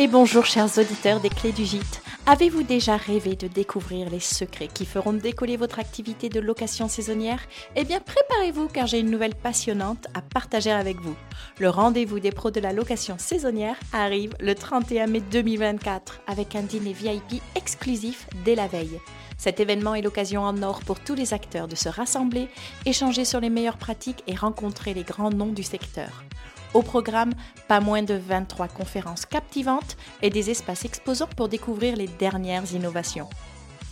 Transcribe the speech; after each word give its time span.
Et 0.00 0.08
bonjour 0.08 0.46
chers 0.46 0.78
auditeurs 0.78 1.20
des 1.20 1.28
clés 1.28 1.52
du 1.52 1.66
gîte. 1.66 2.00
Avez-vous 2.24 2.62
déjà 2.62 2.96
rêvé 2.96 3.36
de 3.36 3.48
découvrir 3.48 4.08
les 4.08 4.18
secrets 4.18 4.70
qui 4.72 4.86
feront 4.86 5.12
décoller 5.12 5.58
votre 5.58 5.78
activité 5.78 6.30
de 6.30 6.40
location 6.40 6.88
saisonnière? 6.88 7.42
Eh 7.76 7.84
bien 7.84 8.00
préparez-vous 8.00 8.68
car 8.68 8.86
j'ai 8.86 9.00
une 9.00 9.10
nouvelle 9.10 9.34
passionnante 9.34 10.06
à 10.14 10.22
partager 10.22 10.70
avec 10.70 10.98
vous. 11.02 11.14
Le 11.58 11.68
rendez-vous 11.68 12.18
des 12.18 12.32
pros 12.32 12.50
de 12.50 12.60
la 12.60 12.72
location 12.72 13.16
saisonnière 13.18 13.76
arrive 13.92 14.32
le 14.40 14.54
31 14.54 15.06
mai 15.06 15.20
2024 15.20 16.22
avec 16.26 16.56
un 16.56 16.62
dîner 16.62 16.94
VIP 16.94 17.42
exclusif 17.54 18.26
dès 18.42 18.54
la 18.54 18.68
veille. 18.68 18.98
Cet 19.36 19.60
événement 19.60 19.94
est 19.94 20.02
l'occasion 20.02 20.44
en 20.44 20.62
or 20.62 20.80
pour 20.80 20.98
tous 21.00 21.14
les 21.14 21.34
acteurs 21.34 21.68
de 21.68 21.76
se 21.76 21.90
rassembler, 21.90 22.48
échanger 22.86 23.26
sur 23.26 23.40
les 23.40 23.50
meilleures 23.50 23.76
pratiques 23.76 24.24
et 24.26 24.34
rencontrer 24.34 24.94
les 24.94 25.04
grands 25.04 25.30
noms 25.30 25.52
du 25.52 25.62
secteur. 25.62 26.24
Au 26.72 26.82
programme, 26.82 27.32
pas 27.68 27.80
moins 27.80 28.02
de 28.02 28.14
23 28.14 28.68
conférences 28.68 29.26
captivantes 29.26 29.96
et 30.22 30.30
des 30.30 30.50
espaces 30.50 30.84
exposants 30.84 31.28
pour 31.36 31.48
découvrir 31.48 31.96
les 31.96 32.06
dernières 32.06 32.72
innovations. 32.72 33.28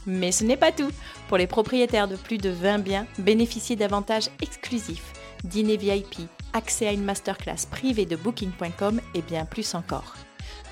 Mais 0.06 0.32
ce 0.32 0.44
n'est 0.44 0.56
pas 0.56 0.72
tout. 0.72 0.90
Pour 1.28 1.38
les 1.38 1.46
propriétaires 1.46 2.08
de 2.08 2.16
plus 2.16 2.38
de 2.38 2.50
20 2.50 2.78
biens, 2.78 3.06
bénéficiez 3.18 3.76
d'avantages 3.76 4.30
exclusifs, 4.40 5.12
dîner 5.44 5.76
VIP, 5.76 6.28
accès 6.52 6.86
à 6.86 6.92
une 6.92 7.04
masterclass 7.04 7.66
privée 7.70 8.06
de 8.06 8.16
booking.com 8.16 9.00
et 9.14 9.22
bien 9.22 9.44
plus 9.44 9.74
encore. 9.74 10.14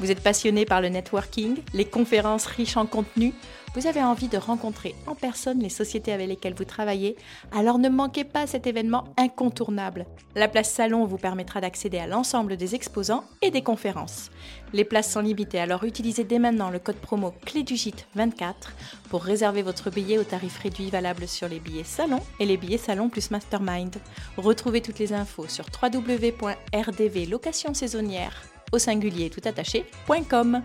Vous 0.01 0.11
êtes 0.11 0.23
passionné 0.23 0.65
par 0.65 0.81
le 0.81 0.89
networking, 0.89 1.59
les 1.73 1.85
conférences 1.85 2.47
riches 2.47 2.77
en 2.77 2.87
contenu 2.87 3.33
vous 3.77 3.87
avez 3.87 4.03
envie 4.03 4.29
de 4.29 4.39
rencontrer 4.39 4.95
en 5.07 5.15
personne 5.15 5.61
les 5.61 5.69
sociétés 5.69 6.11
avec 6.11 6.29
lesquelles 6.29 6.55
vous 6.55 6.65
travaillez, 6.65 7.15
alors 7.53 7.79
ne 7.79 7.91
manquez 7.91 8.25
pas 8.25 8.47
cet 8.47 8.67
événement 8.67 9.05
incontournable. 9.19 10.07
La 10.35 10.49
place 10.49 10.71
salon 10.71 11.05
vous 11.05 11.19
permettra 11.19 11.61
d'accéder 11.61 11.99
à 11.99 12.07
l'ensemble 12.07 12.57
des 12.57 12.75
exposants 12.75 13.25
et 13.43 13.51
des 13.51 13.61
conférences. 13.61 14.31
Les 14.73 14.87
places 14.87 15.13
sont 15.13 15.21
limitées, 15.21 15.61
alors 15.61 15.85
utilisez 15.85 16.25
dès 16.25 16.39
maintenant 16.39 16.71
le 16.71 16.79
code 16.79 16.97
promo 16.97 17.35
clé 17.45 17.65
du 17.65 17.77
gîte 17.77 18.07
24 18.15 18.73
pour 19.11 19.23
réserver 19.23 19.61
votre 19.61 19.91
billet 19.91 20.17
au 20.17 20.25
tarif 20.25 20.59
réduit 20.59 20.89
valable 20.89 21.29
sur 21.29 21.47
les 21.47 21.61
billets 21.61 21.85
salon 21.85 22.21
et 22.41 22.47
les 22.47 22.57
billets 22.57 22.79
salon 22.79 23.11
plus 23.11 23.31
mastermind. 23.31 23.97
Retrouvez 24.39 24.81
toutes 24.81 24.99
les 24.99 25.13
infos 25.13 25.49
sur 25.49 25.67
www.rdvlocationsaisonnière 25.83 28.56
au 28.73 28.79
singulier 28.79 29.31
tout 29.31 29.43
attaché.com. 29.45 30.63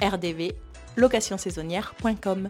RDV 0.00 0.54
locationsaisonnière.com. 0.96 2.48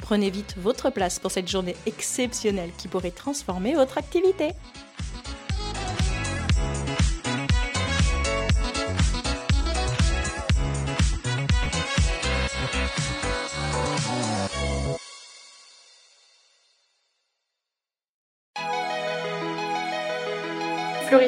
Prenez 0.00 0.30
vite 0.30 0.54
votre 0.56 0.90
place 0.90 1.18
pour 1.18 1.30
cette 1.30 1.48
journée 1.48 1.76
exceptionnelle 1.86 2.70
qui 2.78 2.88
pourrait 2.88 3.10
transformer 3.10 3.74
votre 3.74 3.98
activité. 3.98 4.52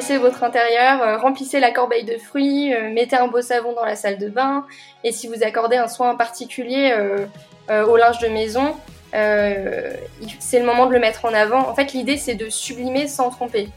Fleurissez 0.01 0.17
votre 0.17 0.43
intérieur, 0.43 1.01
euh, 1.01 1.17
remplissez 1.17 1.59
la 1.59 1.71
corbeille 1.71 2.03
de 2.03 2.17
fruits, 2.17 2.73
euh, 2.73 2.91
mettez 2.91 3.15
un 3.15 3.27
beau 3.27 3.41
savon 3.41 3.73
dans 3.73 3.85
la 3.85 3.95
salle 3.95 4.17
de 4.17 4.29
bain, 4.29 4.65
et 5.03 5.11
si 5.11 5.27
vous 5.27 5.43
accordez 5.43 5.77
un 5.77 5.87
soin 5.87 6.15
particulier 6.15 6.93
euh, 6.97 7.85
au 7.85 7.97
linge 7.97 8.19
de 8.19 8.27
maison, 8.27 8.75
c'est 9.13 10.59
le 10.59 10.65
moment 10.65 10.87
de 10.87 10.93
le 10.93 10.99
mettre 10.99 11.25
en 11.25 11.33
avant. 11.33 11.69
En 11.69 11.75
fait, 11.75 11.93
l'idée, 11.93 12.17
c'est 12.17 12.35
de 12.35 12.49
sublimer 12.49 13.07
sans 13.07 13.29
tromper. 13.29 13.69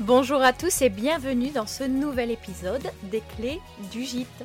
Bonjour 0.00 0.42
à 0.42 0.52
tous 0.52 0.82
et 0.82 0.88
bienvenue 0.88 1.50
dans 1.50 1.66
ce 1.66 1.84
nouvel 1.84 2.30
épisode 2.30 2.90
des 3.04 3.22
clés 3.36 3.60
du 3.92 4.02
gîte. 4.02 4.44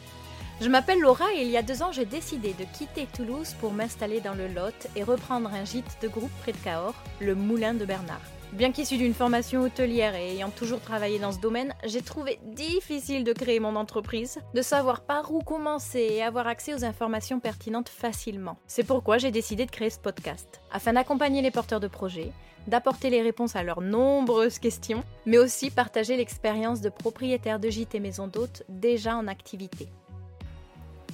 Je 0.60 0.70
m'appelle 0.70 1.00
Laura 1.00 1.26
et 1.36 1.42
il 1.42 1.50
y 1.50 1.58
a 1.58 1.64
deux 1.64 1.82
ans, 1.82 1.92
j'ai 1.92 2.06
décidé 2.06 2.54
de 2.60 2.66
quitter 2.78 3.08
Toulouse 3.16 3.56
pour 3.60 3.72
m'installer 3.72 4.20
dans 4.20 4.36
le 4.36 4.48
Lot 4.48 4.88
et 4.96 5.04
reprendre 5.04 5.50
un 5.52 5.66
gîte 5.66 5.98
de 6.02 6.08
groupe 6.08 6.32
près 6.42 6.52
de 6.52 6.58
Cahors, 6.58 6.96
le 7.20 7.34
Moulin 7.34 7.74
de 7.74 7.86
Bernard. 7.86 8.22
Bien 8.54 8.74
qu'issue 8.74 8.98
d'une 8.98 9.14
formation 9.14 9.62
hôtelière 9.62 10.14
et 10.14 10.34
ayant 10.34 10.50
toujours 10.50 10.82
travaillé 10.82 11.20
dans 11.20 11.32
ce 11.32 11.40
domaine, 11.40 11.74
j'ai 11.86 12.02
trouvé 12.02 12.38
difficile 12.44 13.24
de 13.24 13.32
créer 13.32 13.62
mon 13.62 13.78
entreprise, 13.78 14.40
de 14.54 14.62
savoir 14.62 15.06
par 15.06 15.34
où 15.34 15.40
commencer 15.40 16.06
et 16.12 16.22
avoir 16.22 16.48
accès 16.48 16.74
aux 16.74 16.84
informations 16.84 17.40
pertinentes 17.40 17.88
facilement. 17.88 18.58
C'est 18.68 18.84
pourquoi 18.84 19.18
j'ai 19.20 19.32
décidé 19.32 19.66
de 19.66 19.72
créer 19.72 19.90
ce 19.90 20.00
podcast, 20.00 20.60
afin 20.70 20.92
d'accompagner 20.92 21.42
les 21.42 21.50
porteurs 21.50 21.80
de 21.80 21.88
projets, 21.88 22.34
d'apporter 22.68 23.10
les 23.10 23.22
réponses 23.22 23.56
à 23.56 23.64
leurs 23.64 23.80
nombreuses 23.80 24.60
questions, 24.60 25.06
mais 25.26 25.38
aussi 25.38 25.72
partager 25.72 26.18
l'expérience 26.18 26.82
de 26.82 26.90
propriétaires 26.90 27.60
de 27.60 27.70
gîtes 27.70 27.96
et 27.96 28.02
maisons 28.02 28.28
d'hôtes 28.28 28.64
déjà 28.68 29.16
en 29.16 29.28
activité. 29.28 29.88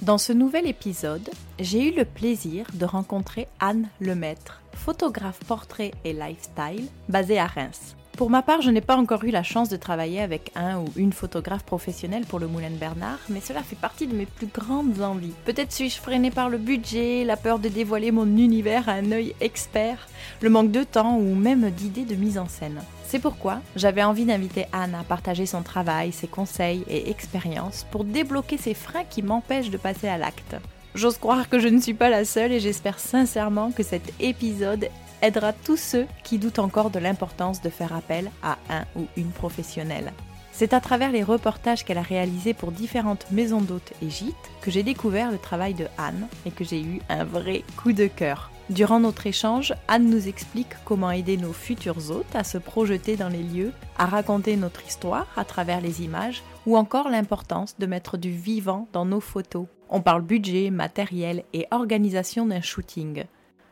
Dans 0.02 0.18
ce 0.18 0.32
nouvel 0.32 0.68
épisode, 0.68 1.28
j'ai 1.58 1.88
eu 1.88 1.96
le 1.96 2.04
plaisir 2.04 2.66
de 2.74 2.84
rencontrer 2.84 3.48
Anne 3.58 3.88
Lemaître, 4.00 4.62
photographe 4.72 5.40
portrait 5.44 5.90
et 6.04 6.12
lifestyle 6.12 6.86
basé 7.08 7.36
à 7.36 7.46
Reims. 7.46 7.97
Pour 8.18 8.30
ma 8.30 8.42
part, 8.42 8.62
je 8.62 8.70
n'ai 8.72 8.80
pas 8.80 8.96
encore 8.96 9.22
eu 9.22 9.30
la 9.30 9.44
chance 9.44 9.68
de 9.68 9.76
travailler 9.76 10.20
avec 10.20 10.50
un 10.56 10.80
ou 10.80 10.86
une 10.96 11.12
photographe 11.12 11.62
professionnelle 11.62 12.26
pour 12.26 12.40
le 12.40 12.48
Moulin 12.48 12.72
Bernard, 12.72 13.20
mais 13.28 13.40
cela 13.40 13.62
fait 13.62 13.76
partie 13.76 14.08
de 14.08 14.16
mes 14.16 14.26
plus 14.26 14.48
grandes 14.48 15.00
envies. 15.02 15.34
Peut-être 15.44 15.70
suis-je 15.70 16.00
freinée 16.00 16.32
par 16.32 16.48
le 16.48 16.58
budget, 16.58 17.22
la 17.22 17.36
peur 17.36 17.60
de 17.60 17.68
dévoiler 17.68 18.10
mon 18.10 18.26
univers 18.26 18.88
à 18.88 18.94
un 18.94 19.12
œil 19.12 19.36
expert, 19.40 20.08
le 20.40 20.50
manque 20.50 20.72
de 20.72 20.82
temps 20.82 21.16
ou 21.16 21.36
même 21.36 21.70
d'idées 21.70 22.04
de 22.04 22.16
mise 22.16 22.38
en 22.38 22.48
scène. 22.48 22.82
C'est 23.06 23.20
pourquoi 23.20 23.60
j'avais 23.76 24.02
envie 24.02 24.24
d'inviter 24.24 24.64
Anne 24.72 24.96
à 24.96 25.04
partager 25.04 25.46
son 25.46 25.62
travail, 25.62 26.10
ses 26.10 26.26
conseils 26.26 26.82
et 26.88 27.10
expériences 27.10 27.86
pour 27.92 28.02
débloquer 28.02 28.56
ces 28.56 28.74
freins 28.74 29.04
qui 29.08 29.22
m'empêchent 29.22 29.70
de 29.70 29.78
passer 29.78 30.08
à 30.08 30.18
l'acte. 30.18 30.56
J'ose 30.96 31.18
croire 31.18 31.48
que 31.48 31.60
je 31.60 31.68
ne 31.68 31.80
suis 31.80 31.94
pas 31.94 32.08
la 32.08 32.24
seule 32.24 32.50
et 32.50 32.58
j'espère 32.58 32.98
sincèrement 32.98 33.70
que 33.70 33.84
cet 33.84 34.12
épisode 34.18 34.88
aidera 35.22 35.52
tous 35.52 35.76
ceux 35.76 36.06
qui 36.24 36.38
doutent 36.38 36.58
encore 36.58 36.90
de 36.90 36.98
l'importance 36.98 37.60
de 37.60 37.70
faire 37.70 37.94
appel 37.94 38.30
à 38.42 38.58
un 38.70 38.84
ou 38.96 39.06
une 39.16 39.30
professionnelle. 39.30 40.12
C'est 40.52 40.72
à 40.72 40.80
travers 40.80 41.12
les 41.12 41.22
reportages 41.22 41.84
qu'elle 41.84 41.98
a 41.98 42.02
réalisés 42.02 42.52
pour 42.52 42.72
différentes 42.72 43.30
maisons 43.30 43.60
d'hôtes 43.60 43.92
et 44.02 44.10
gîtes 44.10 44.34
que 44.60 44.72
j'ai 44.72 44.82
découvert 44.82 45.30
le 45.30 45.38
travail 45.38 45.72
de 45.72 45.86
Anne 45.98 46.26
et 46.46 46.50
que 46.50 46.64
j'ai 46.64 46.82
eu 46.82 47.00
un 47.08 47.22
vrai 47.22 47.62
coup 47.76 47.92
de 47.92 48.08
cœur. 48.08 48.50
Durant 48.70 49.00
notre 49.00 49.26
échange, 49.26 49.72
Anne 49.86 50.10
nous 50.10 50.28
explique 50.28 50.74
comment 50.84 51.10
aider 51.10 51.36
nos 51.36 51.52
futurs 51.52 52.10
hôtes 52.10 52.34
à 52.34 52.44
se 52.44 52.58
projeter 52.58 53.16
dans 53.16 53.30
les 53.30 53.42
lieux, 53.42 53.72
à 53.96 54.04
raconter 54.04 54.56
notre 54.56 54.86
histoire 54.86 55.26
à 55.36 55.44
travers 55.44 55.80
les 55.80 56.02
images, 56.02 56.42
ou 56.66 56.76
encore 56.76 57.08
l'importance 57.08 57.76
de 57.78 57.86
mettre 57.86 58.18
du 58.18 58.30
vivant 58.30 58.86
dans 58.92 59.06
nos 59.06 59.20
photos. 59.20 59.66
On 59.88 60.02
parle 60.02 60.22
budget, 60.22 60.70
matériel 60.70 61.44
et 61.54 61.66
organisation 61.70 62.44
d'un 62.44 62.60
shooting. 62.60 63.24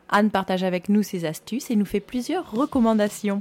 Anne 0.09 0.31
partage 0.31 0.63
avec 0.63 0.89
nous 0.89 1.03
ses 1.03 1.25
astuces 1.25 1.69
et 1.69 1.75
nous 1.75 1.85
fait 1.85 1.99
plusieurs 1.99 2.51
recommandations. 2.51 3.39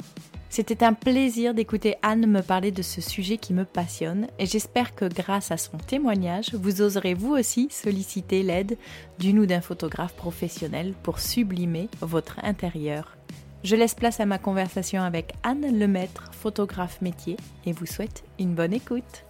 C'était 0.48 0.84
un 0.84 0.92
plaisir 0.92 1.54
d'écouter 1.54 1.96
Anne 2.02 2.26
me 2.26 2.40
parler 2.40 2.70
de 2.70 2.82
ce 2.82 3.00
sujet 3.00 3.36
qui 3.36 3.52
me 3.52 3.64
passionne 3.64 4.28
et 4.38 4.46
j'espère 4.46 4.94
que 4.94 5.04
grâce 5.04 5.50
à 5.50 5.56
son 5.56 5.76
témoignage, 5.76 6.54
vous 6.54 6.82
oserez 6.82 7.14
vous 7.14 7.32
aussi 7.32 7.68
solliciter 7.70 8.42
l'aide 8.42 8.78
d'une 9.18 9.38
ou 9.40 9.46
d'un 9.46 9.60
photographe 9.60 10.14
professionnel 10.14 10.94
pour 11.02 11.18
sublimer 11.18 11.88
votre 12.00 12.38
intérieur. 12.44 13.16
Je 13.64 13.74
laisse 13.74 13.94
place 13.94 14.20
à 14.20 14.26
ma 14.26 14.38
conversation 14.38 15.02
avec 15.02 15.34
Anne 15.42 15.76
Lemaître, 15.78 16.32
photographe 16.32 17.00
métier, 17.02 17.36
et 17.64 17.72
vous 17.72 17.86
souhaite 17.86 18.22
une 18.38 18.54
bonne 18.54 18.72
écoute. 18.72 19.24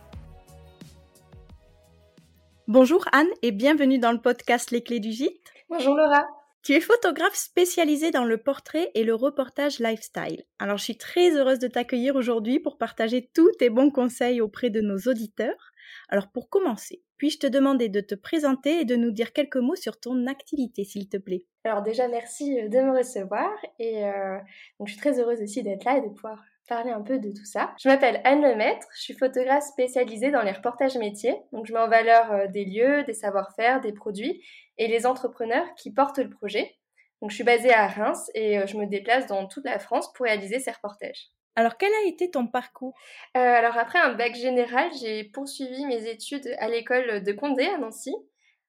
Bonjour 2.68 3.04
Anne 3.12 3.30
et 3.42 3.52
bienvenue 3.52 3.98
dans 3.98 4.12
le 4.12 4.20
podcast 4.20 4.70
Les 4.70 4.82
Clés 4.82 5.00
du 5.00 5.12
Gîte. 5.12 5.52
Bonjour 5.70 5.94
Laura. 5.94 6.35
Tu 6.66 6.72
es 6.72 6.80
photographe 6.80 7.36
spécialisée 7.36 8.10
dans 8.10 8.24
le 8.24 8.38
portrait 8.38 8.90
et 8.94 9.04
le 9.04 9.14
reportage 9.14 9.78
lifestyle. 9.78 10.42
Alors 10.58 10.78
je 10.78 10.82
suis 10.82 10.98
très 10.98 11.30
heureuse 11.30 11.60
de 11.60 11.68
t'accueillir 11.68 12.16
aujourd'hui 12.16 12.58
pour 12.58 12.76
partager 12.76 13.30
tous 13.32 13.52
tes 13.52 13.70
bons 13.70 13.92
conseils 13.92 14.40
auprès 14.40 14.68
de 14.68 14.80
nos 14.80 14.98
auditeurs. 15.06 15.70
Alors 16.08 16.32
pour 16.32 16.50
commencer, 16.50 17.04
puis-je 17.18 17.38
te 17.38 17.46
demander 17.46 17.88
de 17.88 18.00
te 18.00 18.16
présenter 18.16 18.80
et 18.80 18.84
de 18.84 18.96
nous 18.96 19.12
dire 19.12 19.32
quelques 19.32 19.58
mots 19.58 19.76
sur 19.76 20.00
ton 20.00 20.26
activité, 20.26 20.82
s'il 20.82 21.08
te 21.08 21.18
plaît? 21.18 21.44
Alors 21.62 21.82
déjà, 21.82 22.08
merci 22.08 22.56
de 22.56 22.78
me 22.80 22.98
recevoir 22.98 23.48
et 23.78 24.04
euh, 24.04 24.36
donc 24.80 24.88
je 24.88 24.94
suis 24.94 25.00
très 25.00 25.20
heureuse 25.20 25.40
aussi 25.40 25.62
d'être 25.62 25.84
là 25.84 25.98
et 25.98 26.00
de 26.00 26.08
pouvoir 26.08 26.42
parler 26.66 26.90
un 26.90 27.02
peu 27.02 27.18
de 27.18 27.30
tout 27.30 27.44
ça. 27.44 27.74
Je 27.78 27.88
m'appelle 27.88 28.20
Anne 28.24 28.42
Lemaître, 28.42 28.86
je 28.96 29.02
suis 29.02 29.14
photographe 29.14 29.64
spécialisée 29.64 30.30
dans 30.30 30.42
les 30.42 30.52
reportages 30.52 30.96
métiers. 30.96 31.36
Donc 31.52 31.66
je 31.66 31.72
mets 31.72 31.78
en 31.78 31.88
valeur 31.88 32.32
euh, 32.32 32.46
des 32.48 32.64
lieux, 32.64 33.04
des 33.04 33.14
savoir-faire, 33.14 33.80
des 33.80 33.92
produits 33.92 34.42
et 34.78 34.88
les 34.88 35.06
entrepreneurs 35.06 35.66
qui 35.76 35.92
portent 35.92 36.18
le 36.18 36.30
projet. 36.30 36.76
Donc 37.22 37.30
je 37.30 37.36
suis 37.36 37.44
basée 37.44 37.72
à 37.72 37.86
Reims 37.86 38.30
et 38.34 38.58
euh, 38.58 38.66
je 38.66 38.76
me 38.76 38.86
déplace 38.86 39.26
dans 39.26 39.46
toute 39.46 39.64
la 39.64 39.78
France 39.78 40.12
pour 40.12 40.24
réaliser 40.24 40.58
ces 40.58 40.70
reportages. 40.70 41.28
Alors 41.54 41.78
quel 41.78 41.92
a 42.04 42.08
été 42.08 42.30
ton 42.30 42.46
parcours? 42.46 42.94
Euh, 43.36 43.40
Alors 43.40 43.78
après 43.78 43.98
un 43.98 44.12
bac 44.12 44.34
général, 44.34 44.90
j'ai 45.00 45.24
poursuivi 45.24 45.86
mes 45.86 46.08
études 46.08 46.54
à 46.58 46.68
l'école 46.68 47.22
de 47.22 47.32
Condé 47.32 47.64
à 47.64 47.78
Nancy. 47.78 48.14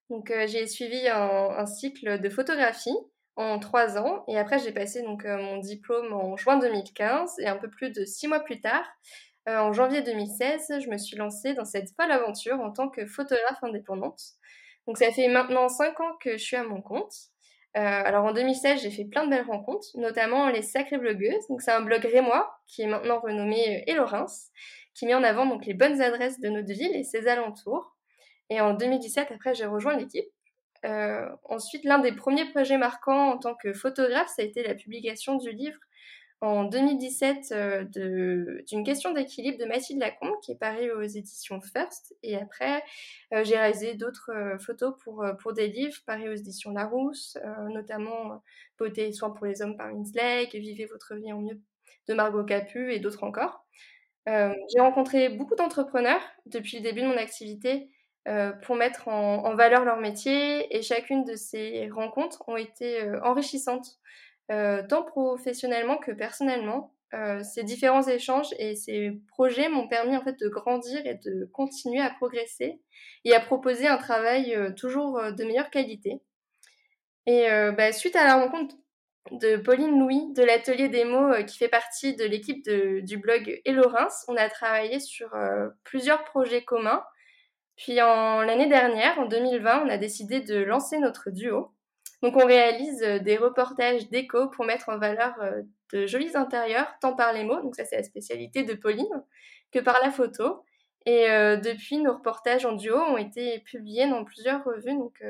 Donc 0.09 0.31
j'ai 0.45 0.67
suivi 0.67 1.05
un 1.09 1.65
cycle 1.65 2.21
de 2.21 2.29
photographie 2.29 2.95
en 3.37 3.59
trois 3.59 3.97
ans. 3.97 4.23
Et 4.27 4.37
après, 4.37 4.59
j'ai 4.59 4.71
passé 4.71 5.01
donc 5.03 5.25
euh, 5.25 5.37
mon 5.37 5.57
diplôme 5.57 6.11
en 6.11 6.35
juin 6.35 6.57
2015 6.57 7.35
et 7.39 7.47
un 7.47 7.55
peu 7.55 7.69
plus 7.69 7.91
de 7.91 8.03
six 8.03 8.27
mois 8.27 8.41
plus 8.41 8.59
tard, 8.59 8.85
euh, 9.47 9.59
en 9.59 9.71
janvier 9.71 10.01
2016, 10.01 10.79
je 10.83 10.89
me 10.89 10.97
suis 10.97 11.15
lancée 11.15 11.53
dans 11.53 11.63
cette 11.63 11.89
folle 11.95 12.11
aventure 12.11 12.59
en 12.59 12.71
tant 12.71 12.89
que 12.89 13.05
photographe 13.05 13.63
indépendante. 13.63 14.21
Donc 14.87 14.97
ça 14.97 15.11
fait 15.11 15.29
maintenant 15.29 15.69
5 15.69 15.99
ans 16.01 16.17
que 16.19 16.33
je 16.33 16.43
suis 16.43 16.57
à 16.57 16.63
mon 16.63 16.81
compte. 16.81 17.13
Euh, 17.77 17.79
alors 17.79 18.25
en 18.25 18.33
2016, 18.33 18.81
j'ai 18.81 18.91
fait 18.91 19.05
plein 19.05 19.23
de 19.23 19.29
belles 19.29 19.45
rencontres, 19.45 19.87
notamment 19.95 20.49
les 20.49 20.61
Sacrées 20.61 20.97
Blogueuses. 20.97 21.47
Donc 21.49 21.61
c'est 21.61 21.71
un 21.71 21.81
blog 21.81 22.03
rémois 22.03 22.59
qui 22.67 22.81
est 22.81 22.87
maintenant 22.87 23.19
renommé 23.19 23.83
Elorins, 23.87 24.25
qui 24.93 25.05
met 25.05 25.13
en 25.13 25.23
avant 25.23 25.45
donc 25.45 25.65
les 25.65 25.73
bonnes 25.73 26.01
adresses 26.01 26.41
de 26.41 26.49
notre 26.49 26.73
ville 26.73 26.95
et 26.95 27.03
ses 27.03 27.27
alentours. 27.27 27.95
Et 28.49 28.59
en 28.59 28.73
2017, 28.73 29.31
après, 29.31 29.53
j'ai 29.53 29.65
rejoint 29.65 29.95
l'équipe. 29.95 30.27
Euh, 30.85 31.29
ensuite, 31.43 31.83
l'un 31.83 31.99
des 31.99 32.11
premiers 32.11 32.49
projets 32.51 32.77
marquants 32.77 33.31
en 33.31 33.37
tant 33.37 33.55
que 33.55 33.73
photographe, 33.73 34.29
ça 34.35 34.41
a 34.41 34.45
été 34.45 34.63
la 34.63 34.75
publication 34.75 35.37
du 35.37 35.51
livre 35.51 35.79
en 36.39 36.65
2017 36.65 37.51
euh, 37.51 37.83
d'une 38.67 38.83
question 38.83 39.11
d'équilibre 39.11 39.57
de 39.57 39.65
Mathilde 39.65 39.99
Lacombe 39.99 40.35
qui 40.43 40.51
est 40.51 40.57
paru 40.57 40.91
aux 40.91 41.01
éditions 41.01 41.61
First. 41.61 42.15
Et 42.21 42.37
après, 42.37 42.83
euh, 43.33 43.43
j'ai 43.43 43.57
réalisé 43.57 43.95
d'autres 43.95 44.31
photos 44.59 44.93
pour, 45.03 45.25
pour 45.39 45.53
des 45.53 45.67
livres 45.67 45.97
parus 46.05 46.29
aux 46.29 46.35
éditions 46.35 46.71
Larousse, 46.71 47.37
notamment 47.69 48.43
Beauté 48.77 49.07
et 49.07 49.13
soins 49.13 49.31
pour 49.31 49.47
les 49.47 49.61
hommes 49.63 49.77
par 49.77 49.93
Winslake, 49.93 50.53
Vivez 50.53 50.85
votre 50.85 51.15
vie 51.15 51.33
en 51.33 51.41
mieux 51.41 51.59
de 52.07 52.13
Margot 52.13 52.43
Capu 52.43 52.93
et 52.93 52.99
d'autres 52.99 53.23
encore. 53.23 53.65
j'ai 54.27 54.79
rencontré 54.79 55.29
beaucoup 55.29 55.55
d'entrepreneurs 55.55 56.21
depuis 56.45 56.77
le 56.77 56.83
début 56.83 57.01
de 57.01 57.07
mon 57.07 57.17
activité 57.17 57.89
pour 58.63 58.75
mettre 58.75 59.07
en, 59.07 59.55
valeur 59.55 59.85
leur 59.85 59.97
métier 59.97 60.75
et 60.75 60.81
chacune 60.81 61.23
de 61.23 61.35
ces 61.35 61.89
rencontres 61.89 62.43
ont 62.47 62.57
été 62.57 63.09
enrichissantes 63.23 63.99
euh, 64.49 64.81
tant 64.87 65.03
professionnellement 65.03 65.97
que 65.97 66.11
personnellement. 66.11 66.93
Euh, 67.13 67.41
ces 67.41 67.63
différents 67.63 68.05
échanges 68.05 68.53
et 68.59 68.75
ces 68.75 69.11
projets 69.29 69.69
m'ont 69.69 69.87
permis 69.87 70.17
en 70.17 70.21
fait 70.21 70.37
de 70.39 70.49
grandir 70.49 71.05
et 71.05 71.15
de 71.15 71.45
continuer 71.53 72.01
à 72.01 72.09
progresser 72.09 72.81
et 73.23 73.33
à 73.33 73.39
proposer 73.39 73.87
un 73.87 73.97
travail 73.97 74.53
euh, 74.53 74.71
toujours 74.71 75.21
de 75.31 75.43
meilleure 75.43 75.69
qualité. 75.69 76.21
Et 77.25 77.47
bah, 77.75 77.91
suite 77.91 78.15
à 78.15 78.23
la 78.23 78.35
rencontre 78.35 78.73
de 79.31 79.57
Pauline 79.57 79.99
Louis 79.99 80.31
de 80.33 80.43
l'atelier 80.43 81.03
mots 81.03 81.33
qui 81.45 81.57
fait 81.57 81.67
partie 81.67 82.15
de 82.15 82.23
l'équipe 82.23 82.63
du 82.69 83.17
blog 83.17 83.61
Hello 83.65 83.83
on 84.29 84.37
a 84.37 84.47
travaillé 84.47 85.01
sur 85.01 85.35
plusieurs 85.83 86.23
projets 86.23 86.63
communs. 86.63 87.03
Puis 87.77 88.01
en 88.01 88.41
l'année 88.41 88.67
dernière, 88.67 89.19
en 89.19 89.25
2020, 89.25 89.85
on 89.85 89.89
a 89.89 89.97
décidé 89.97 90.41
de 90.41 90.57
lancer 90.57 90.97
notre 90.99 91.29
duo. 91.29 91.71
Donc 92.23 92.35
on 92.35 92.45
réalise 92.45 93.03
euh, 93.03 93.19
des 93.19 93.37
reportages 93.37 94.09
déco 94.09 94.47
pour 94.49 94.65
mettre 94.65 94.89
en 94.89 94.97
valeur 94.97 95.35
euh, 95.41 95.61
de 95.93 96.07
jolis 96.07 96.35
intérieurs, 96.35 96.91
tant 96.99 97.15
par 97.15 97.31
les 97.31 97.43
mots, 97.43 97.61
donc 97.61 97.75
ça 97.75 97.85
c'est 97.85 97.97
la 97.97 98.03
spécialité 98.03 98.63
de 98.63 98.73
Pauline, 98.73 99.23
que 99.71 99.79
par 99.79 99.99
la 100.03 100.11
photo. 100.11 100.63
Et 101.05 101.29
euh, 101.29 101.55
depuis, 101.55 101.99
nos 101.99 102.15
reportages 102.15 102.65
en 102.65 102.73
duo 102.73 102.97
ont 102.97 103.17
été 103.17 103.59
publiés 103.59 104.09
dans 104.09 104.25
plusieurs 104.25 104.63
revues, 104.65 104.97
donc 104.97 105.23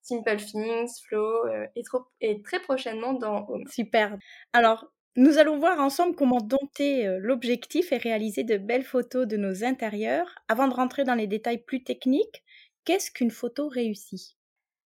Simple 0.00 0.36
Things, 0.36 1.02
Flow, 1.06 1.46
et, 1.76 1.82
et, 2.22 2.40
très 2.40 2.60
prochainement 2.60 3.12
dans 3.12 3.46
Home. 3.48 3.66
Super. 3.66 4.16
Alors, 4.54 4.86
nous 5.18 5.38
allons 5.38 5.58
voir 5.58 5.80
ensemble 5.80 6.14
comment 6.14 6.40
dompter 6.40 7.18
l'objectif 7.18 7.92
et 7.92 7.98
réaliser 7.98 8.44
de 8.44 8.56
belles 8.56 8.84
photos 8.84 9.26
de 9.26 9.36
nos 9.36 9.64
intérieurs. 9.64 10.34
Avant 10.48 10.68
de 10.68 10.74
rentrer 10.74 11.04
dans 11.04 11.14
les 11.14 11.26
détails 11.26 11.58
plus 11.58 11.82
techniques, 11.82 12.42
qu'est-ce 12.84 13.10
qu'une 13.10 13.30
photo 13.30 13.68
réussie? 13.68 14.38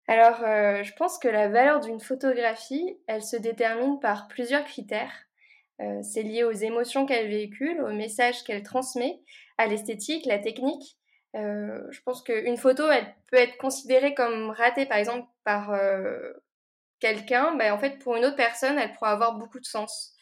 Alors, 0.08 0.44
euh, 0.44 0.84
je 0.84 0.92
pense 0.94 1.18
que 1.18 1.28
la 1.28 1.48
valeur 1.48 1.80
d'une 1.80 2.00
photographie, 2.00 2.98
elle 3.06 3.22
se 3.22 3.36
détermine 3.36 3.98
par 4.00 4.28
plusieurs 4.28 4.64
critères. 4.64 5.12
Euh, 5.80 6.00
c'est 6.02 6.22
lié 6.22 6.44
aux 6.44 6.52
émotions 6.52 7.06
qu'elle 7.06 7.28
véhicule, 7.28 7.80
aux 7.80 7.92
messages 7.92 8.44
qu'elle 8.44 8.62
transmet, 8.62 9.20
à 9.58 9.66
l'esthétique, 9.66 10.24
la 10.26 10.38
technique. 10.38 10.96
Euh, 11.34 11.80
je 11.90 12.00
pense 12.02 12.22
qu'une 12.22 12.56
photo, 12.56 12.88
elle 12.88 13.14
peut 13.30 13.36
être 13.36 13.58
considérée 13.58 14.14
comme 14.14 14.50
ratée, 14.50 14.86
par 14.86 14.98
exemple, 14.98 15.28
par 15.44 15.76
quelqu'un. 17.00 17.56
Ben, 17.56 17.72
en 17.72 17.78
fait, 17.78 17.98
pour 17.98 18.16
une 18.16 18.24
autre 18.24 18.36
personne, 18.36 18.78
elle 18.78 18.92
pourra 18.92 19.10
avoir 19.10 19.36
beaucoup 19.36 19.60
de 19.60 19.66
sens. 19.66 20.15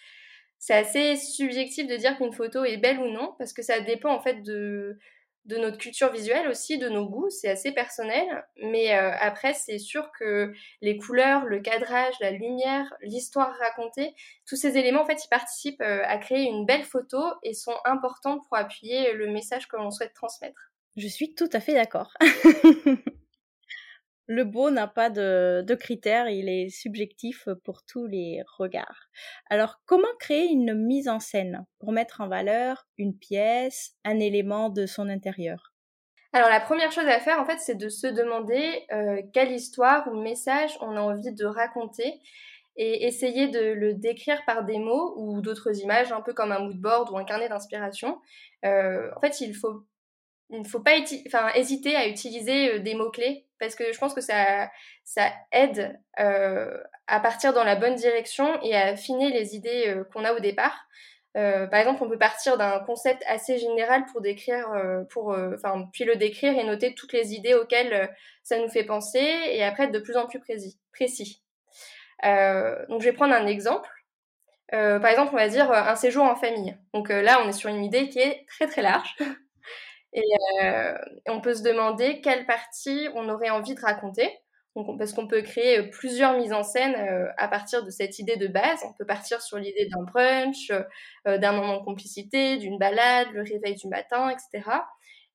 C'est 0.58 0.74
assez 0.74 1.16
subjectif 1.16 1.86
de 1.86 1.96
dire 1.96 2.16
qu'une 2.16 2.32
photo 2.32 2.64
est 2.64 2.78
belle 2.78 2.98
ou 2.98 3.10
non, 3.10 3.34
parce 3.38 3.52
que 3.52 3.62
ça 3.62 3.80
dépend 3.80 4.14
en 4.14 4.20
fait 4.20 4.42
de, 4.42 4.98
notre 5.46 5.76
culture 5.76 6.10
visuelle 6.10 6.48
aussi, 6.48 6.78
de 6.78 6.88
nos 6.88 7.06
goûts, 7.06 7.28
c'est 7.28 7.50
assez 7.50 7.72
personnel. 7.72 8.46
Mais 8.62 8.96
euh, 8.96 9.12
après, 9.20 9.52
c'est 9.52 9.78
sûr 9.78 10.10
que 10.18 10.52
les 10.80 10.96
couleurs, 10.96 11.44
le 11.44 11.60
cadrage, 11.60 12.14
la 12.20 12.30
lumière, 12.30 12.92
l'histoire 13.02 13.54
racontée, 13.58 14.14
tous 14.46 14.56
ces 14.56 14.78
éléments, 14.78 15.02
en 15.02 15.06
fait, 15.06 15.22
ils 15.24 15.28
participent 15.28 15.82
euh, 15.82 16.02
à 16.04 16.16
créer 16.18 16.44
une 16.44 16.64
belle 16.64 16.84
photo 16.84 17.22
et 17.42 17.52
sont 17.52 17.76
importants 17.84 18.40
pour 18.40 18.56
appuyer 18.56 19.12
le 19.12 19.30
message 19.30 19.68
que 19.68 19.76
l'on 19.76 19.90
souhaite 19.90 20.14
transmettre. 20.14 20.72
Je 20.96 21.08
suis 21.08 21.34
tout 21.34 21.50
à 21.52 21.60
fait 21.60 21.74
d'accord. 21.74 22.14
le 24.26 24.44
beau 24.44 24.70
n'a 24.70 24.86
pas 24.86 25.10
de, 25.10 25.74
critères, 25.74 26.28
il 26.28 26.48
est 26.48 26.68
subjectif 26.70 27.48
pour 27.64 27.84
tous 27.84 28.06
les 28.06 28.42
regards. 28.58 29.08
Alors, 29.50 29.80
comment 29.86 30.08
créer 30.18 30.46
une 30.46 30.74
mise 30.74 31.08
en 31.08 31.20
scène 31.20 31.66
pour 31.78 31.92
mettre 31.92 32.20
en 32.20 32.28
valeur 32.28 32.86
une 32.98 33.16
pièce, 33.16 33.92
un 34.04 34.18
élément 34.20 34.70
de 34.70 34.86
son 34.86 35.08
intérieur? 35.08 35.74
Alors 36.32 36.50
la 36.50 36.58
première 36.58 36.90
chose 36.90 37.06
à 37.06 37.20
faire 37.20 37.38
en 37.38 37.44
fait 37.44 37.60
c'est 37.60 37.76
de 37.76 37.88
se 37.88 38.08
demander 38.08 38.84
euh, 38.90 39.22
quelle 39.32 39.52
histoire 39.52 40.08
ou 40.08 40.20
message 40.20 40.76
on 40.80 40.96
a 40.96 41.00
envie 41.00 41.32
de 41.32 41.44
raconter 41.44 42.20
et 42.76 43.06
essayer 43.06 43.46
de 43.46 43.72
le 43.72 43.94
décrire 43.94 44.44
par 44.44 44.64
des 44.64 44.80
mots 44.80 45.14
ou 45.16 45.40
d'autres 45.40 45.78
images 45.78 46.10
un 46.10 46.22
peu 46.22 46.32
comme 46.32 46.50
un 46.50 46.58
mood 46.58 46.76
board 46.76 47.08
ou 47.12 47.18
un 47.18 47.24
carnet 47.24 47.48
d'inspiration. 47.48 48.20
Euh, 48.64 49.12
en 49.16 49.20
fait 49.20 49.40
il 49.42 49.54
faut 49.54 49.84
il 50.50 50.60
ne 50.60 50.64
faut 50.64 50.80
pas 50.80 50.96
hésiter 51.54 51.96
à 51.96 52.06
utiliser 52.06 52.74
euh, 52.74 52.78
des 52.78 52.94
mots-clés 52.94 53.46
parce 53.58 53.74
que 53.74 53.92
je 53.92 53.98
pense 53.98 54.14
que 54.14 54.20
ça, 54.20 54.70
ça 55.04 55.32
aide 55.52 55.98
euh, 56.20 56.76
à 57.06 57.20
partir 57.20 57.52
dans 57.52 57.64
la 57.64 57.76
bonne 57.76 57.94
direction 57.94 58.60
et 58.62 58.74
à 58.74 58.88
affiner 58.88 59.30
les 59.30 59.54
idées 59.54 59.84
euh, 59.88 60.04
qu'on 60.04 60.24
a 60.24 60.32
au 60.34 60.40
départ. 60.40 60.86
par 61.34 61.80
exemple, 61.80 62.02
on 62.04 62.08
peut 62.08 62.18
partir 62.18 62.58
d'un 62.58 62.80
concept 62.80 63.22
assez 63.26 63.58
général 63.58 64.04
pour 64.06 64.20
décrire, 64.20 64.68
pour, 65.10 65.36
enfin, 65.54 65.88
puis 65.92 66.04
le 66.04 66.14
décrire 66.14 66.56
et 66.56 66.62
noter 66.62 66.94
toutes 66.94 67.12
les 67.12 67.34
idées 67.34 67.54
auxquelles 67.54 68.14
ça 68.44 68.58
nous 68.58 68.68
fait 68.68 68.84
penser 68.84 69.26
et 69.50 69.64
après 69.64 69.84
être 69.84 69.92
de 69.92 69.98
plus 69.98 70.16
en 70.16 70.26
plus 70.26 70.38
précis. 70.38 70.78
précis. 70.92 71.42
donc, 72.22 73.00
je 73.00 73.04
vais 73.04 73.12
prendre 73.12 73.34
un 73.34 73.48
exemple. 73.48 73.90
par 74.70 75.06
exemple, 75.06 75.30
on 75.32 75.36
va 75.36 75.48
dire 75.48 75.72
un 75.72 75.96
séjour 75.96 76.22
en 76.24 76.36
famille. 76.36 76.76
Donc 76.92 77.08
là, 77.08 77.40
on 77.42 77.48
est 77.48 77.52
sur 77.52 77.68
une 77.68 77.82
idée 77.82 78.08
qui 78.08 78.20
est 78.20 78.46
très 78.46 78.68
très 78.68 78.82
large. 78.82 79.16
Et 80.14 80.22
euh, 80.62 80.94
on 81.28 81.40
peut 81.40 81.54
se 81.54 81.62
demander 81.62 82.20
quelle 82.20 82.46
partie 82.46 83.08
on 83.14 83.28
aurait 83.28 83.50
envie 83.50 83.74
de 83.74 83.80
raconter. 83.80 84.30
Parce 84.98 85.12
qu'on 85.12 85.28
peut 85.28 85.42
créer 85.42 85.78
euh, 85.78 85.90
plusieurs 85.90 86.36
mises 86.36 86.52
en 86.52 86.64
scène 86.64 86.96
euh, 86.96 87.28
à 87.36 87.46
partir 87.46 87.84
de 87.84 87.90
cette 87.90 88.18
idée 88.18 88.36
de 88.36 88.46
base. 88.46 88.80
On 88.84 88.92
peut 88.92 89.04
partir 89.04 89.42
sur 89.42 89.58
l'idée 89.58 89.86
d'un 89.86 90.02
brunch, 90.02 90.72
d'un 91.26 91.52
moment 91.52 91.78
de 91.78 91.84
complicité, 91.84 92.56
d'une 92.56 92.78
balade, 92.78 93.28
le 93.32 93.42
réveil 93.42 93.74
du 93.74 93.88
matin, 93.88 94.30
etc. 94.30 94.70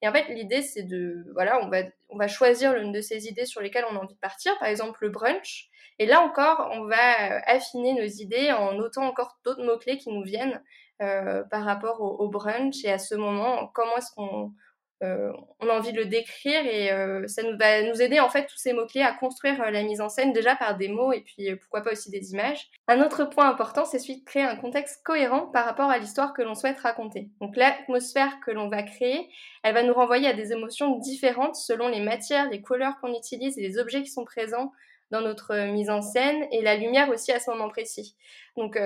Et 0.01 0.07
en 0.07 0.13
fait, 0.13 0.29
l'idée, 0.29 0.61
c'est 0.61 0.83
de, 0.83 1.25
voilà, 1.33 1.59
on 1.61 1.69
va, 1.69 1.83
on 2.07 2.17
va 2.17 2.27
choisir 2.29 2.73
l'une 2.73 2.93
de 2.93 3.01
ces 3.01 3.27
idées 3.27 3.45
sur 3.45 3.61
lesquelles 3.61 3.85
on 3.89 3.97
a 3.97 3.99
envie 3.99 4.13
de 4.13 4.19
partir, 4.19 4.57
par 4.59 4.69
exemple 4.69 4.99
le 5.01 5.09
brunch. 5.09 5.69
Et 5.99 6.05
là 6.05 6.21
encore, 6.21 6.69
on 6.71 6.85
va 6.85 7.41
affiner 7.45 7.93
nos 7.93 8.07
idées 8.07 8.53
en 8.53 8.73
notant 8.73 9.05
encore 9.05 9.39
d'autres 9.43 9.63
mots-clés 9.63 9.97
qui 9.97 10.09
nous 10.09 10.23
viennent 10.23 10.61
par 10.97 11.63
rapport 11.63 12.01
au, 12.01 12.29
brunch 12.29 12.83
et 12.85 12.91
à 12.91 12.97
ce 12.97 13.15
moment, 13.15 13.67
comment 13.73 13.97
est-ce 13.97 14.11
qu'on 14.15 14.53
euh, 15.01 15.31
on 15.61 15.69
a 15.69 15.73
envie 15.73 15.93
de 15.93 15.97
le 15.97 16.05
décrire 16.05 16.65
et 16.65 16.91
euh, 16.91 17.25
ça 17.27 17.41
nous 17.43 17.57
va 17.57 17.83
nous 17.83 18.01
aider 18.01 18.19
en 18.19 18.29
fait 18.29 18.45
tous 18.47 18.57
ces 18.57 18.73
mots-clés 18.73 19.01
à 19.01 19.13
construire 19.13 19.61
euh, 19.61 19.71
la 19.71 19.83
mise 19.83 20.01
en 20.01 20.09
scène 20.09 20.33
déjà 20.33 20.57
par 20.57 20.75
des 20.75 20.89
mots 20.89 21.13
et 21.13 21.21
puis 21.21 21.55
pourquoi 21.55 21.81
pas 21.81 21.93
aussi 21.93 22.11
des 22.11 22.33
images. 22.33 22.69
Un 22.89 23.01
autre 23.01 23.23
point 23.23 23.49
important, 23.49 23.85
c'est 23.85 23.99
celui 23.99 24.19
de 24.19 24.25
créer 24.25 24.43
un 24.43 24.57
contexte 24.57 25.01
cohérent 25.05 25.47
par 25.47 25.65
rapport 25.65 25.89
à 25.89 25.97
l'histoire 25.97 26.33
que 26.33 26.41
l'on 26.41 26.53
souhaite 26.53 26.79
raconter. 26.79 27.29
Donc 27.39 27.55
l'atmosphère 27.55 28.39
que 28.45 28.51
l'on 28.51 28.67
va 28.67 28.83
créer, 28.83 29.29
elle 29.63 29.73
va 29.73 29.83
nous 29.83 29.93
renvoyer 29.93 30.27
à 30.27 30.33
des 30.33 30.51
émotions 30.51 30.97
différentes 30.97 31.55
selon 31.55 31.87
les 31.87 32.01
matières, 32.01 32.49
les 32.49 32.61
couleurs 32.61 32.99
qu'on 32.99 33.13
utilise 33.13 33.57
et 33.57 33.61
les 33.61 33.77
objets 33.77 34.03
qui 34.03 34.09
sont 34.09 34.25
présents 34.25 34.73
dans 35.11 35.21
notre 35.21 35.71
mise 35.71 35.89
en 35.89 36.01
scène 36.01 36.45
et 36.51 36.61
la 36.61 36.75
lumière 36.75 37.09
aussi 37.09 37.31
à 37.31 37.39
ce 37.39 37.49
moment 37.49 37.69
précis. 37.69 38.15
Donc 38.57 38.77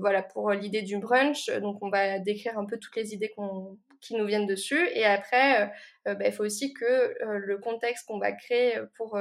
voilà 0.00 0.22
pour 0.22 0.50
l'idée 0.50 0.82
du 0.82 0.98
brunch. 0.98 1.50
Donc 1.60 1.76
on 1.82 1.90
va 1.90 2.18
décrire 2.18 2.58
un 2.58 2.64
peu 2.64 2.78
toutes 2.78 2.96
les 2.96 3.14
idées 3.14 3.30
qu'on 3.36 3.76
qui 4.02 4.14
nous 4.16 4.26
viennent 4.26 4.46
dessus. 4.46 4.88
Et 4.92 5.06
après, 5.06 5.62
euh, 5.62 5.66
euh, 6.08 6.14
bah, 6.14 6.26
il 6.26 6.32
faut 6.32 6.44
aussi 6.44 6.74
que 6.74 6.84
euh, 6.84 7.38
le 7.38 7.56
contexte 7.58 8.06
qu'on 8.06 8.18
va 8.18 8.32
créer 8.32 8.78
pour 8.96 9.18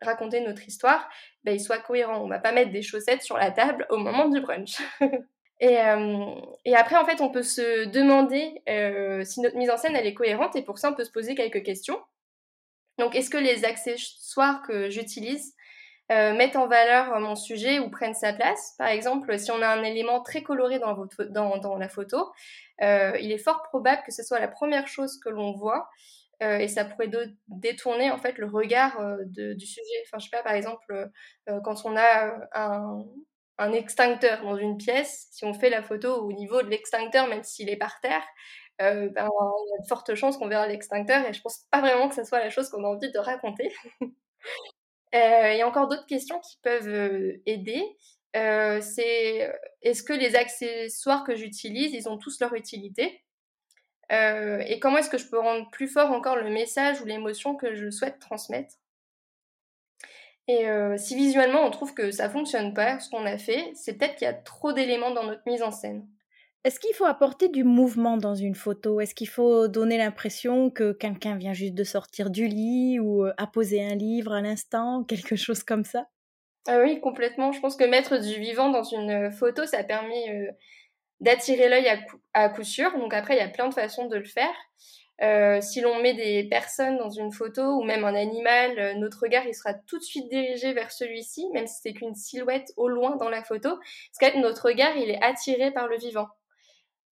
raconter 0.00 0.40
notre 0.40 0.66
histoire, 0.68 1.08
bah, 1.44 1.52
il 1.52 1.60
soit 1.60 1.78
cohérent. 1.78 2.22
On 2.22 2.28
va 2.28 2.38
pas 2.38 2.52
mettre 2.52 2.70
des 2.70 2.82
chaussettes 2.82 3.22
sur 3.22 3.38
la 3.38 3.50
table 3.50 3.86
au 3.90 3.96
moment 3.96 4.28
du 4.28 4.40
brunch. 4.40 4.80
et, 5.60 5.78
et, 6.64 6.76
après, 6.76 6.96
en 6.96 7.04
fait, 7.04 7.20
on 7.20 7.30
peut 7.30 7.42
se 7.42 7.86
demander 7.86 8.62
si 9.24 9.40
notre 9.40 9.56
mise 9.56 9.70
en 9.70 9.76
scène 9.76 9.96
est 9.96 10.14
cohérente. 10.14 10.54
Et 10.54 10.62
pour 10.62 10.78
ça, 10.78 10.90
on 10.90 10.94
peut 10.94 11.04
se 11.04 11.10
poser 11.10 11.34
quelques 11.34 11.62
questions. 11.62 11.98
Donc, 12.98 13.16
est-ce 13.16 13.30
que 13.30 13.38
les 13.38 13.64
accessoires 13.64 14.62
que 14.62 14.90
j'utilise 14.90 15.54
mettent 16.10 16.56
en 16.56 16.66
valeur 16.66 17.18
mon 17.20 17.36
sujet 17.36 17.78
ou 17.78 17.88
prennent 17.88 18.14
sa 18.14 18.32
place? 18.32 18.74
Par 18.76 18.88
exemple, 18.88 19.38
si 19.38 19.50
on 19.52 19.62
a 19.62 19.68
un 19.68 19.84
élément 19.84 20.20
très 20.20 20.42
coloré 20.42 20.80
dans 20.80 21.78
la 21.78 21.88
photo, 21.88 22.32
euh, 22.82 23.16
il 23.20 23.32
est 23.32 23.38
fort 23.38 23.62
probable 23.62 24.02
que 24.04 24.12
ce 24.12 24.22
soit 24.22 24.40
la 24.40 24.48
première 24.48 24.88
chose 24.88 25.18
que 25.18 25.28
l'on 25.28 25.52
voit 25.52 25.88
et 26.40 26.66
ça 26.66 26.84
pourrait 26.84 27.08
détourner 27.46 28.10
en 28.10 28.18
fait 28.18 28.36
le 28.36 28.46
regard 28.46 29.00
du 29.26 29.64
sujet. 29.64 30.02
Enfin, 30.04 30.18
je 30.18 30.24
sais 30.24 30.30
pas, 30.36 30.42
par 30.42 30.54
exemple, 30.54 31.08
quand 31.62 31.84
on 31.84 31.96
a 31.96 32.48
un, 33.58 33.72
extincteur 33.72 34.42
dans 34.42 34.56
une 34.56 34.76
pièce, 34.76 35.28
si 35.30 35.44
on 35.44 35.54
fait 35.54 35.70
la 35.70 35.84
photo 35.84 36.16
au 36.16 36.32
niveau 36.32 36.60
de 36.60 36.66
l'extincteur, 36.66 37.28
même 37.28 37.44
s'il 37.44 37.70
est 37.70 37.76
par 37.76 38.00
terre, 38.00 38.24
euh, 38.80 39.08
ben, 39.10 39.28
il 39.28 39.70
y 39.70 39.74
a 39.78 39.82
de 39.82 39.86
fortes 39.86 40.14
chances 40.14 40.36
qu'on 40.36 40.48
verra 40.48 40.66
l'extincteur 40.66 41.24
et 41.26 41.32
je 41.32 41.40
pense 41.42 41.66
pas 41.70 41.80
vraiment 41.80 42.08
que 42.08 42.14
ce 42.14 42.24
soit 42.24 42.40
la 42.40 42.50
chose 42.50 42.68
qu'on 42.70 42.84
a 42.84 42.88
envie 42.88 43.12
de 43.12 43.18
raconter. 43.18 43.72
Euh, 45.14 45.52
il 45.52 45.58
y 45.58 45.60
a 45.60 45.68
encore 45.68 45.88
d'autres 45.88 46.06
questions 46.06 46.40
qui 46.40 46.56
peuvent 46.62 47.34
euh, 48.36 48.80
c'est 48.80 49.52
est-ce 49.82 50.02
que 50.02 50.12
les 50.12 50.34
accessoires 50.36 51.24
que 51.24 51.34
j'utilise, 51.34 51.92
ils 51.92 52.08
ont 52.08 52.18
tous 52.18 52.40
leur 52.40 52.54
utilité? 52.54 53.22
Et 54.10 54.78
comment 54.78 54.98
est-ce 54.98 55.08
que 55.08 55.16
je 55.16 55.26
peux 55.26 55.38
rendre 55.38 55.70
plus 55.70 55.88
fort 55.88 56.10
encore 56.10 56.36
le 56.36 56.50
message 56.50 57.00
ou 57.00 57.06
l'émotion 57.06 57.56
que 57.56 57.74
je 57.74 57.88
souhaite 57.88 58.18
transmettre? 58.18 58.74
Et 60.48 60.66
si 60.98 61.16
visuellement 61.16 61.64
on 61.64 61.70
trouve 61.70 61.94
que 61.94 62.10
ça 62.10 62.28
fonctionne 62.28 62.74
pas, 62.74 63.00
ce 63.00 63.08
qu'on 63.08 63.24
a 63.24 63.38
fait, 63.38 63.72
c'est 63.74 63.94
peut-être 63.94 64.16
qu'il 64.16 64.26
y 64.26 64.30
a 64.30 64.34
trop 64.34 64.74
d'éléments 64.74 65.12
dans 65.12 65.24
notre 65.24 65.40
mise 65.46 65.62
en 65.62 65.70
scène. 65.70 66.06
Est-ce 66.64 66.78
qu'il 66.78 66.94
faut 66.94 67.06
apporter 67.06 67.48
du 67.48 67.64
mouvement 67.64 68.18
dans 68.18 68.34
une 68.34 68.54
photo? 68.54 69.00
Est-ce 69.00 69.14
qu'il 69.14 69.28
faut 69.28 69.66
donner 69.66 69.96
l'impression 69.96 70.70
que 70.70 70.92
quelqu'un 70.92 71.36
vient 71.36 71.54
juste 71.54 71.74
de 71.74 71.82
sortir 71.82 72.28
du 72.28 72.46
lit 72.46 73.00
ou 73.00 73.24
apposer 73.38 73.82
un 73.82 73.94
livre 73.94 74.32
à 74.32 74.42
l'instant, 74.42 75.04
quelque 75.04 75.36
chose 75.36 75.62
comme 75.62 75.84
ça? 75.84 76.06
Ah 76.66 76.80
Oui, 76.80 77.00
complètement. 77.00 77.52
Je 77.52 77.60
pense 77.60 77.76
que 77.76 77.84
mettre 77.84 78.18
du 78.18 78.38
vivant 78.38 78.70
dans 78.70 78.84
une 78.84 79.32
photo, 79.32 79.66
ça 79.66 79.82
permet 79.84 80.54
d'attirer 81.20 81.68
l'œil 81.68 81.88
à, 82.34 82.48
coup 82.50 82.64
sûr. 82.64 82.92
Donc 82.98 83.14
après, 83.14 83.34
il 83.34 83.38
y 83.38 83.42
a 83.42 83.48
plein 83.48 83.68
de 83.68 83.74
façons 83.74 84.06
de 84.06 84.16
le 84.16 84.24
faire. 84.24 84.54
Euh, 85.22 85.60
si 85.60 85.80
l'on 85.80 86.02
met 86.02 86.14
des 86.14 86.44
personnes 86.48 86.98
dans 86.98 87.10
une 87.10 87.30
photo 87.30 87.62
ou 87.76 87.84
même 87.84 88.04
un 88.04 88.14
animal, 88.14 88.76
euh, 88.78 88.94
notre 88.94 89.20
regard 89.20 89.46
il 89.46 89.54
sera 89.54 89.72
tout 89.72 89.98
de 89.98 90.02
suite 90.02 90.28
dirigé 90.28 90.72
vers 90.72 90.90
celui-ci, 90.90 91.48
même 91.52 91.68
si 91.68 91.76
c'est 91.80 91.92
qu'une 91.92 92.16
silhouette 92.16 92.72
au 92.76 92.88
loin 92.88 93.14
dans 93.16 93.28
la 93.28 93.44
photo. 93.44 93.78
Parce 94.18 94.32
que 94.32 94.38
notre 94.40 94.66
regard 94.66 94.96
il 94.96 95.10
est 95.10 95.22
attiré 95.22 95.70
par 95.70 95.86
le 95.86 95.96
vivant. 95.96 96.26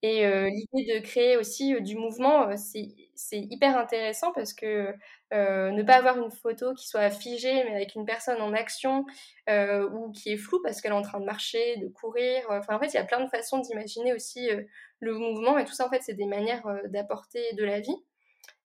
Et 0.02 0.26
l'idée 0.50 0.98
de 0.98 1.04
créer 1.04 1.36
aussi 1.36 1.80
du 1.82 1.96
mouvement, 1.96 2.48
c'est 2.56 3.38
hyper 3.38 3.76
intéressant 3.78 4.32
parce 4.32 4.54
que 4.54 4.94
ne 5.32 5.82
pas 5.82 5.96
avoir 5.96 6.18
une 6.18 6.30
photo 6.30 6.72
qui 6.74 6.88
soit 6.88 7.10
figée 7.10 7.64
mais 7.64 7.72
avec 7.74 7.94
une 7.94 8.06
personne 8.06 8.40
en 8.40 8.52
action 8.54 9.04
ou 9.48 10.10
qui 10.12 10.32
est 10.32 10.36
floue 10.38 10.60
parce 10.62 10.80
qu'elle 10.80 10.92
est 10.92 10.94
en 10.94 11.02
train 11.02 11.20
de 11.20 11.26
marcher, 11.26 11.76
de 11.78 11.88
courir. 11.88 12.44
Enfin, 12.50 12.76
en 12.76 12.80
fait, 12.80 12.88
il 12.88 12.94
y 12.94 12.98
a 12.98 13.04
plein 13.04 13.22
de 13.22 13.28
façons 13.30 13.58
d'imaginer 13.58 14.14
aussi 14.14 14.48
le 15.00 15.14
mouvement 15.14 15.58
et 15.58 15.64
tout 15.64 15.72
ça, 15.74 15.86
en 15.86 15.90
fait, 15.90 16.02
c'est 16.02 16.14
des 16.14 16.26
manières 16.26 16.66
d'apporter 16.86 17.52
de 17.54 17.64
la 17.64 17.80
vie. 17.80 17.96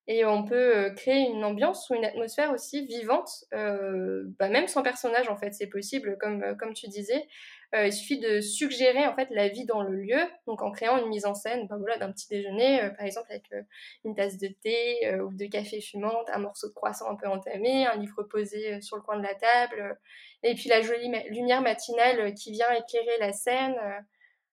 Et 0.08 0.24
on 0.24 0.44
peut 0.44 0.92
créer 0.96 1.28
une 1.28 1.44
ambiance 1.44 1.90
ou 1.90 1.96
une 1.96 2.06
atmosphère 2.06 2.52
aussi 2.52 2.86
vivante, 2.86 3.46
bah 3.52 4.50
même 4.50 4.68
sans 4.68 4.84
personnage 4.84 5.30
en 5.30 5.36
fait, 5.36 5.54
c'est 5.54 5.68
possible, 5.68 6.18
comme, 6.20 6.56
comme 6.60 6.74
tu 6.76 6.88
disais. 6.88 7.28
il 7.74 7.92
suffit 7.92 8.20
de 8.20 8.40
suggérer 8.40 9.08
en 9.08 9.16
fait 9.16 9.28
la 9.32 9.48
vie 9.48 9.66
dans 9.66 9.82
le 9.82 9.96
lieu, 9.96 10.20
donc 10.46 10.62
en 10.62 10.72
créant 10.72 11.00
une 11.00 11.08
mise 11.08 11.26
en 11.26 11.34
scène, 11.34 11.66
bah, 11.68 11.78
voilà, 11.80 11.98
d'un 11.98 12.12
petit 12.12 12.28
déjeuner, 12.30 12.88
par 12.96 13.06
exemple 13.06 13.32
avec 13.32 13.50
une 14.04 14.14
tasse 14.14 14.38
de 14.38 14.48
thé 14.48 15.20
ou 15.22 15.34
de 15.34 15.46
café 15.46 15.82
fumante, 15.82 16.30
un 16.32 16.38
morceau 16.38 16.68
de 16.68 16.74
croissant 16.74 17.10
un 17.10 17.16
peu 17.16 17.28
entamé, 17.28 17.88
un 17.88 17.96
livre 17.96 18.22
posé 18.24 18.80
sur 18.82 18.98
le 18.98 19.02
coin 19.02 19.18
de 19.18 19.24
la 19.24 19.34
table, 19.34 19.98
et 20.44 20.54
puis 20.54 20.70
la 20.70 20.84
jolie 20.84 21.12
lumière 21.32 21.64
matinale 21.64 22.36
qui 22.36 22.52
vient 22.52 22.72
éclairer 22.72 23.18
la 23.20 23.34
scène. 23.34 23.76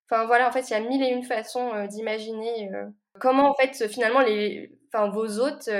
Enfin 0.09 0.25
voilà, 0.25 0.49
en 0.49 0.53
fait, 0.53 0.71
il 0.71 0.73
y 0.73 0.77
a 0.77 0.81
mille 0.81 1.03
et 1.03 1.11
une 1.11 1.25
façons 1.25 1.85
d'imaginer 1.89 2.71
comment 3.21 3.51
en 3.51 3.55
fait 3.55 3.87
finalement 3.89 4.21
les 4.21 4.73
enfin 4.93 5.09
vos 5.09 5.39
hôtes 5.39 5.71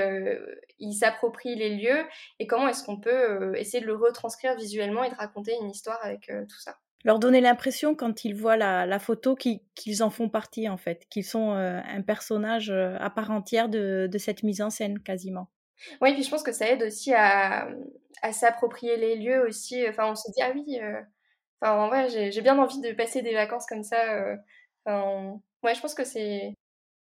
ils 0.79 0.93
s'approprient 0.93 1.55
les 1.55 1.75
lieux 1.75 2.05
et 2.39 2.47
comment 2.47 2.67
est-ce 2.67 2.83
qu'on 2.83 2.99
peut 2.99 3.55
essayer 3.57 3.81
de 3.81 3.87
le 3.87 3.95
retranscrire 3.95 4.55
visuellement 4.55 5.03
et 5.03 5.09
de 5.09 5.15
raconter 5.15 5.55
une 5.61 5.69
histoire 5.69 5.99
avec 6.03 6.27
tout 6.27 6.59
ça? 6.59 6.77
Leur 7.05 7.19
donner 7.19 7.41
l'impression 7.41 7.95
quand 7.95 8.23
ils 8.23 8.33
voient 8.33 8.55
la, 8.55 8.99
photo 8.99 9.35
qu'ils 9.35 10.03
en 10.03 10.09
font 10.09 10.29
partie 10.29 10.69
en 10.69 10.77
fait, 10.77 11.05
qu'ils 11.09 11.25
sont 11.25 11.51
un 11.51 12.01
personnage 12.01 12.71
à 12.71 13.09
part 13.09 13.31
entière 13.31 13.69
de, 13.69 14.09
cette 14.17 14.43
mise 14.43 14.61
en 14.61 14.69
scène 14.69 14.99
quasiment. 14.99 15.49
Oui, 16.01 16.13
puis 16.13 16.23
je 16.23 16.29
pense 16.29 16.43
que 16.43 16.53
ça 16.53 16.69
aide 16.69 16.83
aussi 16.83 17.13
à, 17.13 17.67
à 18.21 18.31
s'approprier 18.31 18.95
les 18.97 19.17
lieux 19.17 19.45
aussi. 19.45 19.85
Enfin, 19.87 20.09
on 20.11 20.15
se 20.15 20.31
dit 20.31 20.41
ah 20.41 20.51
oui, 20.55 20.79
enfin 21.61 21.89
ouais, 21.89 22.31
j'ai 22.31 22.41
bien 22.41 22.57
envie 22.57 22.79
de 22.79 22.93
passer 22.93 23.21
des 23.21 23.33
vacances 23.33 23.65
comme 23.65 23.83
ça. 23.83 23.97
Enfin, 24.85 25.39
ouais, 25.63 25.75
je 25.75 25.81
pense 25.81 25.93
que 25.93 26.03
c'est 26.03 26.55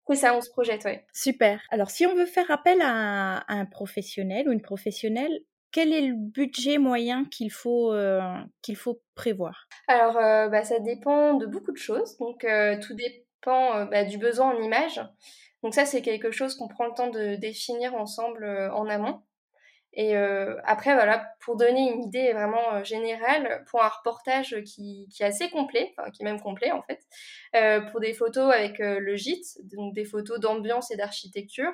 c'est 0.08 0.16
ça, 0.16 0.34
on 0.34 0.40
se 0.40 0.50
projette, 0.50 0.84
ouais. 0.84 1.04
Super. 1.12 1.60
Alors, 1.70 1.90
si 1.90 2.06
on 2.06 2.14
veut 2.14 2.26
faire 2.26 2.50
appel 2.50 2.80
à 2.82 3.44
un, 3.48 3.66
professionnel 3.66 4.48
ou 4.48 4.52
une 4.52 4.62
professionnelle, 4.62 5.40
quel 5.70 5.92
est 5.92 6.00
le 6.00 6.14
budget 6.14 6.78
moyen 6.78 7.26
qu'il 7.26 7.52
faut, 7.52 7.92
euh, 7.92 8.20
qu'il 8.62 8.76
faut 8.76 9.02
prévoir? 9.14 9.68
Alors, 9.86 10.16
euh, 10.16 10.48
bah, 10.48 10.64
ça 10.64 10.80
dépend 10.80 11.34
de 11.34 11.46
beaucoup 11.46 11.72
de 11.72 11.76
choses. 11.76 12.16
Donc, 12.18 12.44
euh, 12.44 12.78
tout 12.80 12.94
dépend 12.94 13.84
bah, 13.86 14.04
du 14.04 14.18
besoin 14.18 14.54
en 14.54 14.62
image. 14.62 15.00
Donc, 15.62 15.74
ça, 15.74 15.84
c'est 15.84 16.02
quelque 16.02 16.30
chose 16.30 16.54
qu'on 16.54 16.68
prend 16.68 16.86
le 16.86 16.94
temps 16.94 17.10
de 17.10 17.36
définir 17.36 17.94
ensemble 17.94 18.46
en 18.72 18.86
amont. 18.88 19.20
Et 19.98 20.16
euh, 20.16 20.54
après, 20.62 20.94
voilà, 20.94 21.34
pour 21.40 21.56
donner 21.56 21.92
une 21.92 22.04
idée 22.04 22.32
vraiment 22.32 22.72
euh, 22.72 22.84
générale, 22.84 23.64
pour 23.68 23.82
un 23.82 23.88
reportage 23.88 24.62
qui, 24.64 25.08
qui, 25.10 25.24
est 25.24 25.26
assez 25.26 25.50
complet, 25.50 25.92
qui 26.14 26.22
est 26.22 26.24
même 26.24 26.40
complet 26.40 26.70
en 26.70 26.82
fait, 26.82 27.00
euh, 27.56 27.80
pour 27.80 27.98
des 27.98 28.14
photos 28.14 28.54
avec 28.54 28.78
le 28.78 29.16
gîte, 29.16 29.58
donc 29.64 29.94
des 29.94 30.04
photos 30.04 30.38
d'ambiance 30.38 30.92
et 30.92 30.96
d'architecture, 30.96 31.72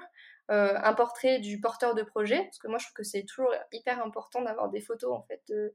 un 0.48 0.94
portrait 0.94 1.38
du 1.38 1.60
porteur 1.60 1.94
de 1.94 2.02
projet, 2.02 2.42
parce 2.44 2.58
que 2.58 2.68
moi 2.68 2.78
je 2.78 2.86
trouve 2.86 2.94
que 2.94 3.02
c'est 3.02 3.24
toujours 3.24 3.52
hyper 3.72 4.02
important 4.02 4.40
d'avoir 4.40 4.70
des 4.70 4.80
photos 4.80 5.12
en 5.12 5.22
fait 5.22 5.42
de, 5.48 5.74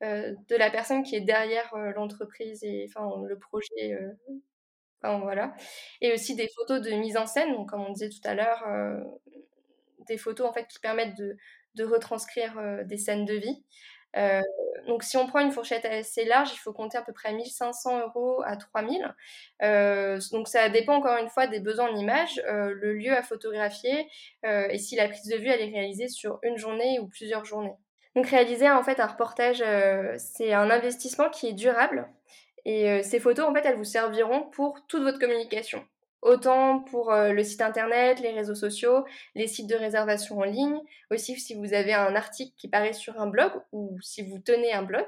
de 0.00 0.56
la 0.56 0.70
personne 0.70 1.02
qui 1.02 1.14
est 1.14 1.20
derrière 1.20 1.74
l'entreprise 1.94 2.64
et 2.64 2.86
enfin 2.88 3.22
le 3.26 3.38
projet. 3.38 3.98
Enfin, 5.02 5.18
voilà. 5.20 5.54
Et 6.00 6.12
aussi 6.12 6.36
des 6.36 6.48
photos 6.48 6.80
de 6.80 6.90
mise 6.92 7.16
en 7.16 7.26
scène, 7.26 7.52
donc 7.52 7.68
comme 7.68 7.82
on 7.82 7.92
disait 7.92 8.10
tout 8.10 8.20
à 8.24 8.34
l'heure, 8.34 8.64
des 10.06 10.18
photos 10.18 10.48
en 10.48 10.52
fait 10.52 10.66
qui 10.68 10.78
permettent 10.78 11.16
de, 11.16 11.36
de 11.74 11.84
retranscrire 11.84 12.58
euh, 12.58 12.84
des 12.84 12.96
scènes 12.96 13.24
de 13.24 13.34
vie. 13.34 13.62
Euh, 14.16 14.42
donc 14.86 15.04
si 15.04 15.16
on 15.16 15.26
prend 15.26 15.40
une 15.40 15.52
fourchette 15.52 15.86
assez 15.86 16.24
large, 16.24 16.50
il 16.52 16.58
faut 16.58 16.72
compter 16.72 16.98
à 16.98 17.02
peu 17.02 17.14
près 17.14 17.32
1500 17.32 18.00
euros 18.00 18.42
à 18.44 18.56
3000. 18.56 19.14
Euh, 19.62 20.20
donc 20.32 20.48
ça 20.48 20.68
dépend 20.68 20.96
encore 20.96 21.16
une 21.16 21.30
fois 21.30 21.46
des 21.46 21.60
besoins 21.60 21.90
en 21.90 21.96
image, 21.96 22.42
le 22.46 22.92
lieu 22.92 23.12
à 23.12 23.22
photographier 23.22 24.06
et 24.44 24.78
si 24.78 24.96
la 24.96 25.08
prise 25.08 25.28
de 25.28 25.36
vue 25.36 25.48
est 25.48 25.54
réalisée 25.54 26.08
sur 26.08 26.40
une 26.42 26.58
journée 26.58 26.98
ou 27.00 27.08
plusieurs 27.08 27.46
journées. 27.46 27.76
Donc 28.14 28.26
réaliser 28.26 28.70
en 28.70 28.82
fait 28.82 29.00
un 29.00 29.06
reportage, 29.06 29.64
c'est 30.18 30.52
un 30.52 30.68
investissement 30.68 31.30
qui 31.30 31.46
est 31.46 31.54
durable 31.54 32.06
et 32.66 33.02
ces 33.02 33.18
photos 33.18 33.48
en 33.48 33.54
fait 33.54 33.64
elles 33.64 33.78
vous 33.78 33.84
serviront 33.84 34.42
pour 34.50 34.86
toute 34.88 35.02
votre 35.02 35.18
communication 35.18 35.82
autant 36.22 36.78
pour 36.80 37.12
euh, 37.12 37.32
le 37.32 37.42
site 37.42 37.60
internet, 37.60 38.20
les 38.20 38.30
réseaux 38.30 38.54
sociaux, 38.54 39.04
les 39.34 39.48
sites 39.48 39.66
de 39.66 39.74
réservation 39.74 40.38
en 40.38 40.44
ligne, 40.44 40.80
aussi 41.10 41.38
si 41.38 41.54
vous 41.54 41.74
avez 41.74 41.92
un 41.92 42.14
article 42.14 42.54
qui 42.56 42.68
paraît 42.68 42.92
sur 42.92 43.20
un 43.20 43.26
blog 43.26 43.52
ou 43.72 43.98
si 44.00 44.22
vous 44.22 44.38
tenez 44.38 44.72
un 44.72 44.82
blog, 44.82 45.04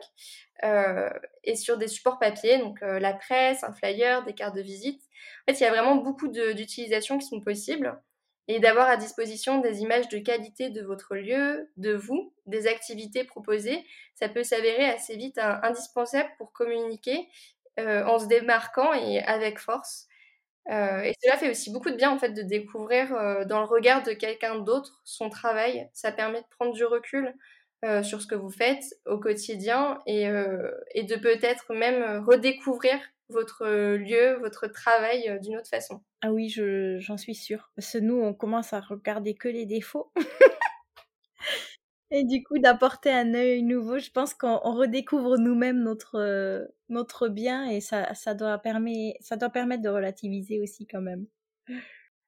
euh, 0.64 1.09
et 1.44 1.54
sur 1.54 1.78
des 1.78 1.88
supports 1.88 2.18
papier, 2.18 2.59
donc 2.59 2.83
euh, 2.83 2.99
la 2.99 3.14
presse, 3.14 3.62
un 3.64 3.73
flyer, 3.73 4.25
des 4.25 4.35
cartes 4.35 4.56
de 4.56 4.61
visite. 4.61 5.00
En 5.42 5.52
fait, 5.52 5.61
il 5.61 5.62
y 5.62 5.66
a 5.66 5.71
vraiment 5.71 5.97
beaucoup 5.97 6.28
d'utilisations 6.28 7.16
qui 7.18 7.26
sont 7.26 7.40
possibles 7.40 7.97
et 8.47 8.59
d'avoir 8.59 8.88
à 8.88 8.97
disposition 8.97 9.61
des 9.61 9.80
images 9.80 10.09
de 10.09 10.18
qualité 10.18 10.68
de 10.68 10.83
votre 10.83 11.14
lieu, 11.14 11.71
de 11.76 11.94
vous, 11.94 12.35
des 12.47 12.66
activités 12.66 13.25
proposées, 13.25 13.83
ça 14.16 14.28
peut 14.28 14.42
s'avérer 14.42 14.85
assez 14.85 15.16
vite 15.16 15.38
indispensable 15.38 16.28
pour 16.37 16.52
communiquer 16.52 17.26
en 17.78 18.18
se 18.18 18.26
démarquant 18.26 18.92
et 18.92 19.21
avec 19.21 19.59
force. 19.59 20.09
Euh, 20.71 21.02
et 21.02 21.12
cela 21.23 21.37
fait 21.37 21.50
aussi 21.50 21.71
beaucoup 21.71 21.90
de 21.90 21.97
bien 21.97 22.11
en 22.11 22.18
fait 22.18 22.30
de 22.30 22.42
découvrir 22.42 23.14
euh, 23.14 23.44
dans 23.44 23.61
le 23.61 23.66
regard 23.66 24.02
de 24.02 24.12
quelqu'un 24.12 24.59
d'autre 24.59 25.00
son 25.04 25.28
travail. 25.28 25.88
Ça 25.92 26.12
permet 26.12 26.40
de 26.40 26.47
prendre 26.59 26.73
du 26.73 26.85
recul 26.85 27.35
euh, 27.85 28.02
sur 28.02 28.23
ce 28.23 28.26
que 28.26 28.35
vous 28.35 28.50
faites 28.50 28.83
au 29.06 29.18
quotidien 29.18 29.99
et, 30.06 30.25
et 30.94 31.02
de 31.02 31.16
peut-être 31.16 31.75
même 31.75 32.25
redécouvrir 32.26 32.99
votre 33.28 33.66
lieu, 33.66 34.38
votre 34.40 34.66
travail 34.66 35.38
d'une 35.42 35.56
autre 35.56 35.68
façon. 35.68 36.02
Ah 36.23 36.33
oui, 36.33 36.49
j'en 36.49 37.16
suis 37.18 37.35
sûre. 37.35 37.71
Parce 37.76 37.92
que 37.92 37.99
nous, 37.99 38.21
on 38.21 38.33
commence 38.33 38.73
à 38.73 38.80
regarder 38.80 39.35
que 39.35 39.49
les 39.49 39.66
défauts. 39.66 40.12
Et 42.11 42.25
du 42.25 42.44
coup, 42.44 42.58
d'apporter 42.58 43.11
un 43.11 43.34
œil 43.34 43.62
nouveau, 43.62 43.99
je 43.99 44.11
pense 44.11 44.34
qu'on 44.34 44.58
redécouvre 44.58 45.38
nous-mêmes 45.38 45.82
notre, 45.82 46.16
euh, 46.16 46.64
notre 46.88 47.28
bien 47.28 47.68
et 47.68 47.80
ça, 47.80 48.14
ça, 48.14 48.34
doit 48.34 48.58
permettre, 48.58 49.16
ça 49.20 49.37
doit 49.37 49.50
permettre 49.50 49.82
de 49.82 49.88
relativiser 49.88 50.61
aussi 50.61 50.87
quand 50.87 51.00
même. 51.00 51.26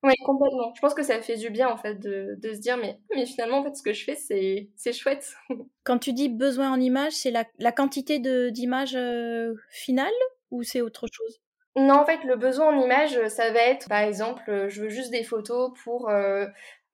Oui, 0.03 0.15
complètement. 0.25 0.73
Je 0.75 0.81
pense 0.81 0.95
que 0.95 1.03
ça 1.03 1.21
fait 1.21 1.37
du 1.37 1.51
bien 1.51 1.69
en 1.69 1.77
fait 1.77 1.97
de, 1.97 2.37
de 2.39 2.53
se 2.53 2.59
dire 2.59 2.77
mais, 2.77 3.01
mais 3.15 3.27
finalement 3.27 3.59
en 3.59 3.65
fait 3.65 3.75
ce 3.75 3.83
que 3.83 3.93
je 3.93 4.05
fais 4.05 4.15
c'est, 4.15 4.69
c'est 4.77 4.93
chouette. 4.93 5.35
Quand 5.85 5.99
tu 5.99 6.13
dis 6.13 6.29
besoin 6.29 6.71
en 6.71 6.81
image, 6.81 7.13
c'est 7.13 7.31
la, 7.31 7.45
la 7.59 7.73
quantité 7.73 8.19
de, 8.19 8.51
d'images 8.51 8.95
euh, 8.95 9.55
finales 9.71 10.13
ou 10.51 10.63
c'est 10.63 10.81
autre 10.81 11.07
chose? 11.11 11.41
Non, 11.77 11.95
en 11.95 12.07
fait 12.07 12.23
le 12.25 12.37
besoin 12.37 12.75
en 12.75 12.81
image, 12.81 13.19
ça 13.29 13.51
va 13.53 13.61
être 13.61 13.89
par 13.89 14.01
exemple 14.01 14.69
je 14.69 14.83
veux 14.83 14.89
juste 14.89 15.11
des 15.11 15.25
photos 15.25 15.73
pour 15.83 16.09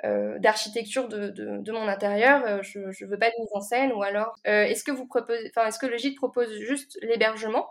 d'architecture 0.05 1.09
de, 1.09 1.29
de, 1.29 1.73
mon 1.73 1.89
intérieur. 1.89 2.63
Je 2.63 2.79
ne 2.81 3.07
veux 3.09 3.19
pas 3.19 3.31
de 3.31 3.35
mise 3.39 3.51
en 3.53 3.61
scène. 3.61 3.93
Ou 3.93 4.03
alors, 4.03 4.37
est-ce 4.45 4.85
que 4.85 4.91
vous 4.91 5.07
proposez, 5.07 5.51
enfin, 5.55 5.69
est-ce 5.69 5.79
que 5.79 5.87
le 5.87 5.97
gîte 5.97 6.17
propose 6.17 6.53
juste 6.59 6.99
l'hébergement? 7.03 7.69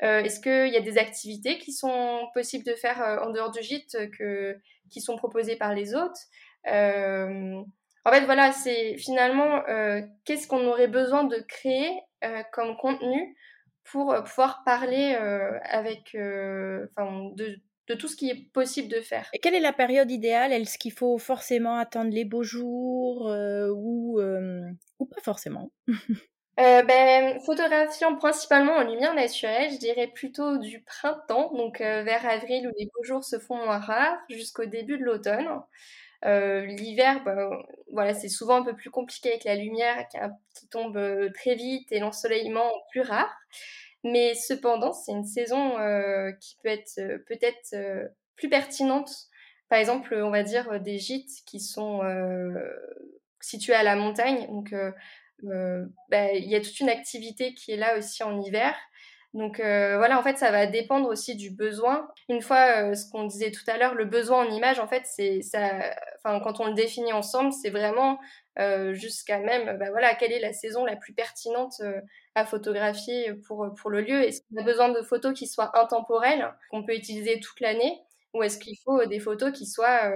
Est-ce 0.00 0.40
qu'il 0.40 0.72
y 0.72 0.76
a 0.76 0.80
des 0.80 0.98
activités 0.98 1.58
qui 1.58 1.72
sont 1.72 2.28
possibles 2.34 2.64
de 2.64 2.74
faire 2.74 3.20
en 3.24 3.30
dehors 3.30 3.50
du 3.50 3.62
gîte 3.62 3.96
que, 4.18 4.58
qui 4.90 5.00
sont 5.00 5.16
proposées 5.16 5.56
par 5.56 5.74
les 5.74 5.94
hôtes 5.94 6.18
En 6.66 8.10
fait, 8.10 8.24
voilà, 8.24 8.52
c'est 8.52 8.96
finalement 8.98 9.62
qu'est-ce 10.24 10.46
qu'on 10.46 10.66
aurait 10.66 10.88
besoin 10.88 11.24
de 11.24 11.38
créer 11.48 11.90
comme 12.52 12.76
contenu 12.76 13.36
pour 13.84 14.14
pouvoir 14.24 14.62
parler 14.64 15.14
avec, 15.64 16.14
de, 16.14 16.90
de 17.92 17.98
tout 17.98 18.08
ce 18.08 18.16
qui 18.16 18.30
est 18.30 18.50
possible 18.52 18.88
de 18.88 19.00
faire. 19.00 19.28
Et 19.32 19.38
quelle 19.38 19.54
est 19.54 19.60
la 19.60 19.72
période 19.72 20.10
idéale? 20.10 20.52
Est-ce 20.52 20.78
qu'il 20.78 20.92
faut 20.92 21.18
forcément 21.18 21.76
attendre 21.76 22.10
les 22.10 22.24
beaux 22.24 22.42
jours 22.42 23.26
ou, 23.74 24.20
ou 24.98 25.06
pas 25.06 25.20
forcément? 25.22 25.70
Euh, 26.60 26.82
ben, 26.82 27.40
photographiant 27.40 28.14
principalement 28.16 28.74
en 28.74 28.82
lumière 28.82 29.14
naturelle, 29.14 29.70
je 29.72 29.78
dirais 29.78 30.06
plutôt 30.06 30.58
du 30.58 30.82
printemps, 30.82 31.50
donc 31.54 31.78
vers 31.80 32.26
avril 32.26 32.68
où 32.68 32.72
les 32.78 32.90
beaux 32.94 33.02
jours 33.02 33.24
se 33.24 33.38
font 33.38 33.56
moins 33.56 33.78
rares, 33.78 34.18
jusqu'au 34.28 34.66
début 34.66 34.98
de 34.98 35.02
l'automne. 35.02 35.48
Euh, 36.24 36.66
L'hiver, 36.66 37.24
ben, 37.24 37.50
voilà, 37.90 38.14
c'est 38.14 38.28
souvent 38.28 38.56
un 38.56 38.64
peu 38.64 38.76
plus 38.76 38.90
compliqué 38.90 39.30
avec 39.30 39.44
la 39.44 39.56
lumière 39.56 40.06
qui, 40.08 40.18
qui 40.54 40.68
tombe 40.68 41.00
très 41.32 41.54
vite 41.54 41.90
et 41.90 41.98
l'ensoleillement 41.98 42.70
plus 42.90 43.00
rare. 43.00 43.34
Mais 44.04 44.34
cependant, 44.34 44.92
c'est 44.92 45.12
une 45.12 45.24
saison 45.24 45.78
euh, 45.78 46.32
qui 46.32 46.56
peut 46.62 46.68
être 46.68 46.98
euh, 46.98 47.18
peut-être 47.26 47.74
euh, 47.74 48.08
plus 48.36 48.48
pertinente. 48.48 49.10
Par 49.68 49.78
exemple, 49.78 50.14
on 50.14 50.30
va 50.30 50.42
dire 50.42 50.80
des 50.80 50.98
gîtes 50.98 51.44
qui 51.46 51.58
sont 51.58 52.00
situés 53.40 53.72
à 53.72 53.82
la 53.82 53.96
montagne. 53.96 54.46
Donc, 54.48 54.74
bah, 55.42 56.32
il 56.34 56.46
y 56.46 56.54
a 56.54 56.60
toute 56.60 56.78
une 56.80 56.90
activité 56.90 57.54
qui 57.54 57.72
est 57.72 57.78
là 57.78 57.96
aussi 57.96 58.22
en 58.22 58.38
hiver. 58.42 58.74
Donc 59.32 59.60
voilà, 59.60 60.18
en 60.18 60.22
fait, 60.22 60.36
ça 60.36 60.50
va 60.50 60.66
dépendre 60.66 61.08
aussi 61.08 61.36
du 61.36 61.50
besoin. 61.50 62.06
Une 62.28 62.42
fois, 62.42 62.94
ce 62.94 63.10
qu'on 63.10 63.24
disait 63.24 63.50
tout 63.50 63.64
à 63.66 63.78
l'heure, 63.78 63.94
le 63.94 64.04
besoin 64.04 64.46
en 64.46 64.50
image, 64.50 64.78
en 64.78 64.86
fait, 64.86 65.04
c'est 65.06 65.40
ça. 65.40 65.70
Enfin, 66.22 66.38
quand 66.40 66.60
on 66.60 66.66
le 66.66 66.74
définit 66.74 67.14
ensemble, 67.14 67.50
c'est 67.50 67.70
vraiment 67.70 68.20
jusqu'à 68.90 69.38
même, 69.38 69.78
bah, 69.78 69.90
voilà, 69.90 70.14
quelle 70.16 70.32
est 70.32 70.40
la 70.40 70.52
saison 70.52 70.84
la 70.84 70.96
plus 70.96 71.14
pertinente 71.14 71.80
à 72.34 72.44
photographier 72.44 73.34
pour, 73.46 73.90
le 73.90 74.00
lieu. 74.00 74.22
Est-ce 74.22 74.40
qu'on 74.42 74.60
a 74.60 74.64
besoin 74.64 74.88
de 74.90 75.02
photos 75.02 75.38
qui 75.38 75.46
soient 75.46 75.76
intemporelles, 75.78 76.52
qu'on 76.70 76.84
peut 76.84 76.94
utiliser 76.94 77.40
toute 77.40 77.60
l'année 77.60 78.00
Ou 78.34 78.42
est-ce 78.42 78.58
qu'il 78.58 78.76
faut 78.84 79.04
des 79.06 79.20
photos 79.20 79.52
qui 79.52 79.66
soient 79.66 80.12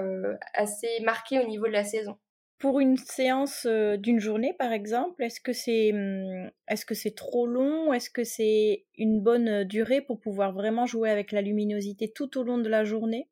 assez 0.54 1.00
marquées 1.04 1.38
au 1.38 1.46
niveau 1.46 1.66
de 1.66 1.72
la 1.72 1.84
saison? 1.84 2.16
Pour 2.58 2.80
une 2.80 2.96
séance 2.96 3.66
d'une 3.66 4.18
journée, 4.18 4.54
par 4.58 4.72
exemple, 4.72 5.22
est-ce 5.22 5.40
que 5.42 5.52
c'est 5.52 5.92
mmh, 5.92 6.50
est-ce 6.68 6.86
que 6.86 6.94
c'est 6.94 7.14
trop 7.14 7.46
long? 7.46 7.92
Est-ce 7.92 8.08
que 8.08 8.24
c'est 8.24 8.86
une 8.96 9.20
bonne 9.20 9.64
durée 9.64 10.00
pour 10.00 10.18
pouvoir 10.20 10.52
vraiment 10.52 10.86
jouer 10.86 11.10
avec 11.10 11.32
la 11.32 11.42
luminosité 11.42 12.10
tout 12.10 12.38
au 12.38 12.42
long 12.42 12.56
de 12.56 12.70
la 12.70 12.84
journée? 12.84 13.28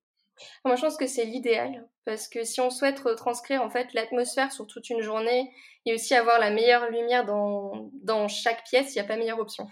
Moi, 0.64 0.76
je 0.76 0.82
pense 0.82 0.96
que 0.96 1.06
c'est 1.06 1.24
l'idéal 1.24 1.86
parce 2.04 2.28
que 2.28 2.44
si 2.44 2.60
on 2.60 2.70
souhaite 2.70 3.00
retranscrire 3.00 3.62
en 3.62 3.70
fait 3.70 3.92
l'atmosphère 3.94 4.52
sur 4.52 4.66
toute 4.66 4.90
une 4.90 5.00
journée 5.00 5.50
et 5.86 5.94
aussi 5.94 6.14
avoir 6.14 6.38
la 6.38 6.50
meilleure 6.50 6.90
lumière 6.90 7.24
dans, 7.24 8.28
chaque 8.28 8.64
pièce, 8.64 8.94
il 8.94 8.98
n'y 8.98 9.04
a 9.04 9.04
pas 9.04 9.16
meilleure 9.16 9.38
option. 9.38 9.68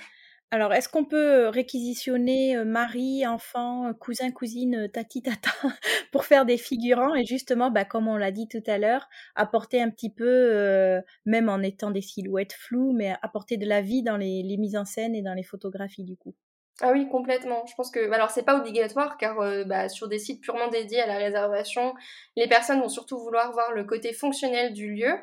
Alors, 0.50 0.74
est-ce 0.74 0.88
qu'on 0.90 1.06
peut 1.06 1.48
réquisitionner 1.48 2.62
mari, 2.62 3.26
enfant, 3.26 3.94
cousin, 3.94 4.30
cousine, 4.30 4.90
tati, 4.92 5.22
tata 5.22 5.50
pour 6.12 6.26
faire 6.26 6.44
des 6.44 6.58
figurants 6.58 7.14
et 7.14 7.24
justement, 7.24 7.70
bah, 7.70 7.86
comme 7.86 8.06
on 8.06 8.18
l'a 8.18 8.30
dit 8.30 8.48
tout 8.48 8.62
à 8.66 8.76
l'heure, 8.76 9.08
apporter 9.34 9.80
un 9.80 9.88
petit 9.88 10.10
peu, 10.10 11.00
même 11.24 11.48
en 11.48 11.60
étant 11.60 11.90
des 11.90 12.02
silhouettes 12.02 12.52
floues, 12.52 12.92
mais 12.92 13.14
apporter 13.22 13.56
de 13.56 13.66
la 13.66 13.80
vie 13.80 14.02
dans 14.02 14.18
les 14.18 14.56
mises 14.58 14.76
en 14.76 14.84
scène 14.84 15.14
et 15.14 15.22
dans 15.22 15.34
les 15.34 15.42
photographies 15.42 16.04
du 16.04 16.16
coup? 16.16 16.34
Ah 16.82 16.90
oui, 16.92 17.08
complètement. 17.08 17.64
Je 17.66 17.74
pense 17.74 17.90
que, 17.90 18.10
alors 18.10 18.30
c'est 18.30 18.42
pas 18.42 18.58
obligatoire 18.58 19.16
car 19.16 19.36
bah, 19.66 19.88
sur 19.88 20.08
des 20.08 20.18
sites 20.18 20.40
purement 20.40 20.68
dédiés 20.68 21.00
à 21.00 21.06
la 21.06 21.16
réservation, 21.16 21.94
les 22.36 22.48
personnes 22.48 22.80
vont 22.80 22.88
surtout 22.88 23.18
vouloir 23.18 23.52
voir 23.52 23.72
le 23.72 23.84
côté 23.84 24.12
fonctionnel 24.12 24.72
du 24.72 24.92
lieu. 24.92 25.14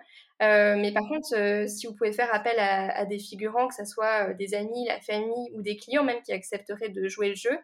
Euh, 0.41 0.75
mais 0.77 0.93
par 0.93 1.03
contre, 1.07 1.35
euh, 1.35 1.67
si 1.67 1.85
vous 1.87 1.93
pouvez 1.93 2.13
faire 2.13 2.33
appel 2.33 2.57
à, 2.59 2.97
à 2.97 3.05
des 3.05 3.19
figurants, 3.19 3.67
que 3.67 3.75
ce 3.75 3.85
soit 3.85 4.29
euh, 4.29 4.33
des 4.33 4.53
amis, 4.53 4.85
la 4.87 4.99
famille 5.01 5.51
ou 5.53 5.61
des 5.61 5.75
clients 5.75 6.03
même 6.03 6.21
qui 6.21 6.31
accepteraient 6.31 6.89
de 6.89 7.07
jouer 7.07 7.29
le 7.29 7.35
jeu, 7.35 7.57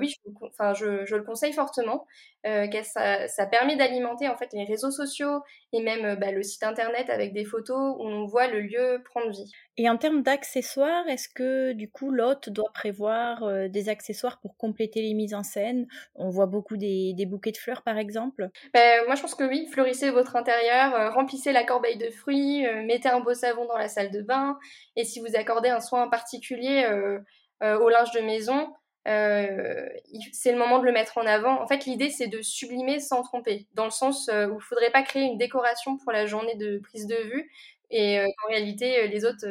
oui, 0.00 0.08
je, 0.08 0.30
enfin, 0.42 0.74
je, 0.74 1.04
je, 1.04 1.14
le 1.14 1.22
conseille 1.22 1.52
fortement, 1.52 2.04
car 2.42 2.84
ça, 2.84 3.28
ça, 3.28 3.46
permet 3.46 3.76
d'alimenter 3.76 4.28
en 4.28 4.36
fait 4.36 4.52
les 4.52 4.64
réseaux 4.64 4.90
sociaux 4.90 5.40
et 5.72 5.80
même 5.80 6.18
bah, 6.18 6.32
le 6.32 6.42
site 6.42 6.64
internet 6.64 7.08
avec 7.10 7.32
des 7.32 7.44
photos 7.44 7.94
où 7.96 8.02
on 8.02 8.24
voit 8.24 8.48
le 8.48 8.58
lieu 8.58 9.00
prendre 9.04 9.30
vie. 9.30 9.52
Et 9.76 9.88
en 9.88 9.96
termes 9.96 10.22
d'accessoires, 10.22 11.06
est-ce 11.06 11.28
que 11.28 11.74
du 11.74 11.88
coup 11.88 12.10
l'hôte 12.10 12.48
doit 12.48 12.72
prévoir 12.74 13.68
des 13.68 13.88
accessoires 13.88 14.40
pour 14.40 14.56
compléter 14.56 15.00
les 15.00 15.14
mises 15.14 15.32
en 15.32 15.44
scène? 15.44 15.86
On 16.16 16.28
voit 16.28 16.46
beaucoup 16.46 16.76
des, 16.76 17.12
des, 17.14 17.26
bouquets 17.26 17.52
de 17.52 17.58
fleurs 17.58 17.82
par 17.82 17.98
exemple? 17.98 18.48
Ben, 18.74 19.04
moi 19.06 19.14
je 19.14 19.22
pense 19.22 19.36
que 19.36 19.44
oui, 19.44 19.68
fleurissez 19.70 20.10
votre 20.10 20.34
intérieur, 20.34 21.14
remplissez 21.14 21.52
la 21.52 21.62
corbeille 21.62 21.97
de 21.98 22.10
fruits, 22.10 22.66
euh, 22.66 22.82
mettez 22.84 23.08
un 23.08 23.20
beau 23.20 23.34
savon 23.34 23.66
dans 23.66 23.76
la 23.76 23.88
salle 23.88 24.10
de 24.10 24.22
bain. 24.22 24.58
Et 24.96 25.04
si 25.04 25.20
vous 25.20 25.36
accordez 25.36 25.68
un 25.68 25.80
soin 25.80 26.08
particulier 26.08 26.84
euh, 26.88 27.18
euh, 27.62 27.78
au 27.78 27.88
linge 27.88 28.12
de 28.12 28.20
maison, 28.20 28.72
c'est 29.04 30.52
le 30.52 30.58
moment 30.58 30.78
de 30.78 30.84
le 30.84 30.92
mettre 30.92 31.18
en 31.18 31.26
avant. 31.26 31.62
En 31.62 31.66
fait, 31.66 31.86
l'idée, 31.86 32.10
c'est 32.10 32.26
de 32.26 32.42
sublimer 32.42 33.00
sans 33.00 33.22
tromper, 33.22 33.66
dans 33.72 33.84
le 33.84 33.90
sens 33.90 34.28
où 34.28 34.32
il 34.32 34.54
ne 34.54 34.58
faudrait 34.58 34.90
pas 34.90 35.02
créer 35.02 35.22
une 35.22 35.38
décoration 35.38 35.96
pour 35.96 36.12
la 36.12 36.26
journée 36.26 36.56
de 36.56 36.78
prise 36.78 37.06
de 37.06 37.16
vue, 37.16 37.50
et 37.90 38.20
en 38.20 38.48
réalité, 38.48 39.08
les 39.08 39.24
autres 39.24 39.46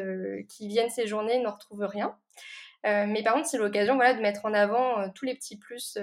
qui 0.47 0.67
viennent 0.67 0.91
ces 0.91 1.07
journées 1.07 1.39
ne 1.39 1.47
retrouvent 1.47 1.87
rien. 1.87 2.15
mais 2.83 3.23
par 3.23 3.33
contre, 3.33 3.47
c'est 3.47 3.57
l'occasion 3.57 3.95
voilà, 3.95 4.13
de 4.13 4.21
mettre 4.21 4.45
en 4.45 4.53
avant 4.53 5.09
tous 5.09 5.25
les 5.25 5.33
petits 5.33 5.57
plus 5.57 5.97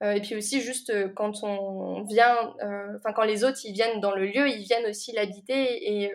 et 0.00 0.20
puis 0.20 0.36
aussi 0.36 0.60
juste 0.60 0.90
euh, 0.90 1.08
quand 1.08 1.42
on 1.42 2.04
vient, 2.04 2.54
euh, 2.62 2.96
enfin 2.98 3.12
quand 3.12 3.24
les 3.24 3.44
autres 3.44 3.58
ils 3.64 3.72
viennent 3.72 4.00
dans 4.00 4.14
le 4.14 4.26
lieu, 4.26 4.48
ils 4.48 4.62
viennent 4.62 4.86
aussi 4.86 5.12
l'habiter 5.12 6.02
et 6.02 6.12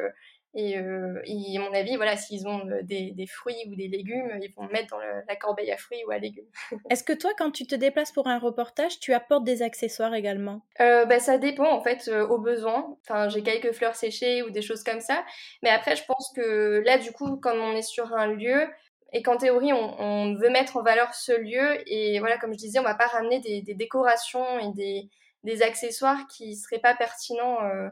et, 0.55 0.77
à 0.77 1.61
mon 1.61 1.73
avis, 1.73 1.95
voilà, 1.95 2.15
s'ils 2.15 2.47
ont 2.47 2.61
des, 2.83 3.09
des, 3.09 3.25
fruits 3.25 3.57
ou 3.67 3.75
des 3.75 3.87
légumes, 3.87 4.37
ils 4.39 4.53
vont 4.53 4.67
mettre 4.67 4.89
dans 4.91 4.99
la 4.99 5.35
corbeille 5.35 5.71
à 5.71 5.77
fruits 5.77 6.03
ou 6.07 6.11
à 6.11 6.19
légumes. 6.19 6.45
Est-ce 6.91 7.03
que 7.03 7.13
toi, 7.13 7.31
quand 7.35 7.49
tu 7.49 7.65
te 7.65 7.73
déplaces 7.73 8.11
pour 8.11 8.27
un 8.27 8.37
reportage, 8.37 8.99
tu 8.99 9.13
apportes 9.13 9.45
des 9.45 9.63
accessoires 9.63 10.13
également? 10.13 10.61
Euh, 10.79 11.05
bah, 11.05 11.19
Ça 11.19 11.39
dépend, 11.39 11.71
en 11.71 11.81
fait, 11.81 12.07
au 12.07 12.37
besoin. 12.37 12.95
Enfin, 13.01 13.29
j'ai 13.29 13.41
quelques 13.41 13.71
fleurs 13.71 13.95
séchées 13.95 14.43
ou 14.43 14.51
des 14.51 14.61
choses 14.61 14.83
comme 14.83 15.01
ça. 15.01 15.25
Mais 15.63 15.71
après, 15.71 15.95
je 15.95 16.03
pense 16.05 16.31
que 16.35 16.83
là, 16.85 16.99
du 16.99 17.11
coup, 17.11 17.37
comme 17.37 17.59
on 17.59 17.73
est 17.73 17.81
sur 17.81 18.13
un 18.13 18.27
lieu, 18.27 18.67
et 19.13 19.21
qu'en 19.21 19.37
théorie, 19.37 19.71
on, 19.73 20.35
veut 20.35 20.49
mettre 20.49 20.75
en 20.77 20.83
valeur 20.83 21.13
ce 21.13 21.31
lieu. 21.31 21.77
Et 21.85 22.19
voilà, 22.19 22.37
comme 22.37 22.51
je 22.53 22.57
disais, 22.57 22.79
on 22.79 22.83
va 22.83 22.95
pas 22.95 23.07
ramener 23.07 23.39
des, 23.39 23.73
décorations 23.75 24.59
et 24.59 25.09
des, 25.43 25.61
accessoires 25.61 26.27
qui 26.27 26.55
seraient 26.55 26.79
pas 26.79 26.95
pertinents. 26.95 27.63
Euh. 27.63 27.89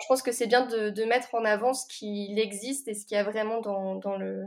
je 0.00 0.06
pense 0.06 0.22
que 0.22 0.32
c'est 0.32 0.46
bien 0.46 0.64
de, 0.64 1.04
mettre 1.04 1.34
en 1.34 1.44
avant 1.44 1.74
ce 1.74 1.86
qu'il 1.88 2.38
existe 2.38 2.86
et 2.88 2.94
ce 2.94 3.04
qu'il 3.04 3.16
y 3.16 3.20
a 3.20 3.24
vraiment 3.24 3.60
dans, 3.60 3.96
dans, 3.96 4.16
le, 4.16 4.44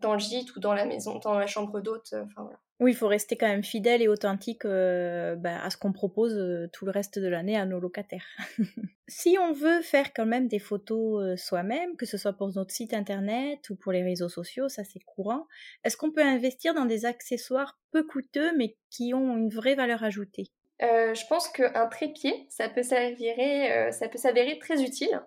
dans 0.00 0.14
le 0.14 0.18
gîte 0.18 0.56
ou 0.56 0.60
dans 0.60 0.72
la 0.72 0.86
maison, 0.86 1.18
dans 1.18 1.38
la 1.38 1.46
chambre 1.46 1.80
d'hôte. 1.80 2.14
Enfin, 2.14 2.42
voilà. 2.42 2.58
Oui, 2.82 2.90
il 2.90 2.96
faut 2.96 3.06
rester 3.06 3.36
quand 3.36 3.46
même 3.46 3.62
fidèle 3.62 4.02
et 4.02 4.08
authentique 4.08 4.64
euh, 4.64 5.36
bah, 5.36 5.62
à 5.62 5.70
ce 5.70 5.76
qu'on 5.76 5.92
propose 5.92 6.34
euh, 6.36 6.68
tout 6.72 6.84
le 6.84 6.90
reste 6.90 7.20
de 7.20 7.28
l'année 7.28 7.56
à 7.56 7.64
nos 7.64 7.78
locataires. 7.78 8.26
si 9.06 9.38
on 9.40 9.52
veut 9.52 9.82
faire 9.82 10.12
quand 10.12 10.26
même 10.26 10.48
des 10.48 10.58
photos 10.58 11.22
euh, 11.22 11.36
soi-même, 11.36 11.96
que 11.96 12.06
ce 12.06 12.18
soit 12.18 12.32
pour 12.32 12.48
notre 12.48 12.72
site 12.72 12.92
internet 12.92 13.70
ou 13.70 13.76
pour 13.76 13.92
les 13.92 14.02
réseaux 14.02 14.28
sociaux, 14.28 14.68
ça 14.68 14.82
c'est 14.82 14.98
courant, 14.98 15.46
est-ce 15.84 15.96
qu'on 15.96 16.10
peut 16.10 16.24
investir 16.24 16.74
dans 16.74 16.84
des 16.84 17.04
accessoires 17.04 17.78
peu 17.92 18.02
coûteux 18.02 18.50
mais 18.56 18.76
qui 18.90 19.14
ont 19.14 19.36
une 19.36 19.48
vraie 19.48 19.76
valeur 19.76 20.02
ajoutée? 20.02 20.50
Je 20.80 21.26
pense 21.28 21.48
qu'un 21.48 21.86
trépied, 21.86 22.48
ça 22.48 22.68
peut 22.68 22.82
s'avérer, 22.82 23.92
ça 23.92 24.08
peut 24.08 24.18
s'avérer 24.18 24.58
très 24.58 24.82
utile. 24.82 25.22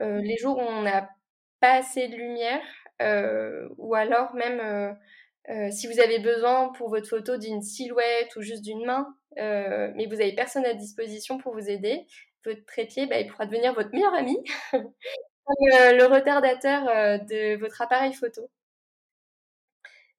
les 0.00 0.36
jours 0.38 0.58
où 0.58 0.62
on 0.62 0.82
n'a 0.82 1.08
pas 1.60 1.74
assez 1.74 2.08
de 2.08 2.16
lumière, 2.16 2.64
ou 3.78 3.94
alors 3.94 4.34
même 4.34 4.96
euh, 5.50 5.70
si 5.70 5.88
vous 5.88 5.98
avez 6.00 6.20
besoin 6.20 6.72
pour 6.72 6.88
votre 6.88 7.08
photo 7.08 7.36
d'une 7.36 7.62
silhouette 7.62 8.34
ou 8.36 8.42
juste 8.42 8.62
d'une 8.62 8.84
main, 8.84 9.14
euh, 9.38 9.90
mais 9.96 10.06
vous 10.06 10.20
avez 10.20 10.34
personne 10.34 10.64
à 10.64 10.74
disposition 10.74 11.38
pour 11.38 11.52
vous 11.52 11.68
aider, 11.68 12.06
votre 12.44 12.64
trépied, 12.64 13.06
bah, 13.06 13.22
pourra 13.24 13.46
devenir 13.46 13.74
votre 13.74 13.90
meilleur 13.92 14.14
ami, 14.14 14.36
euh, 14.74 14.78
le 15.48 16.04
retardateur 16.06 16.84
de 17.26 17.56
votre 17.56 17.82
appareil 17.82 18.12
photo. 18.12 18.48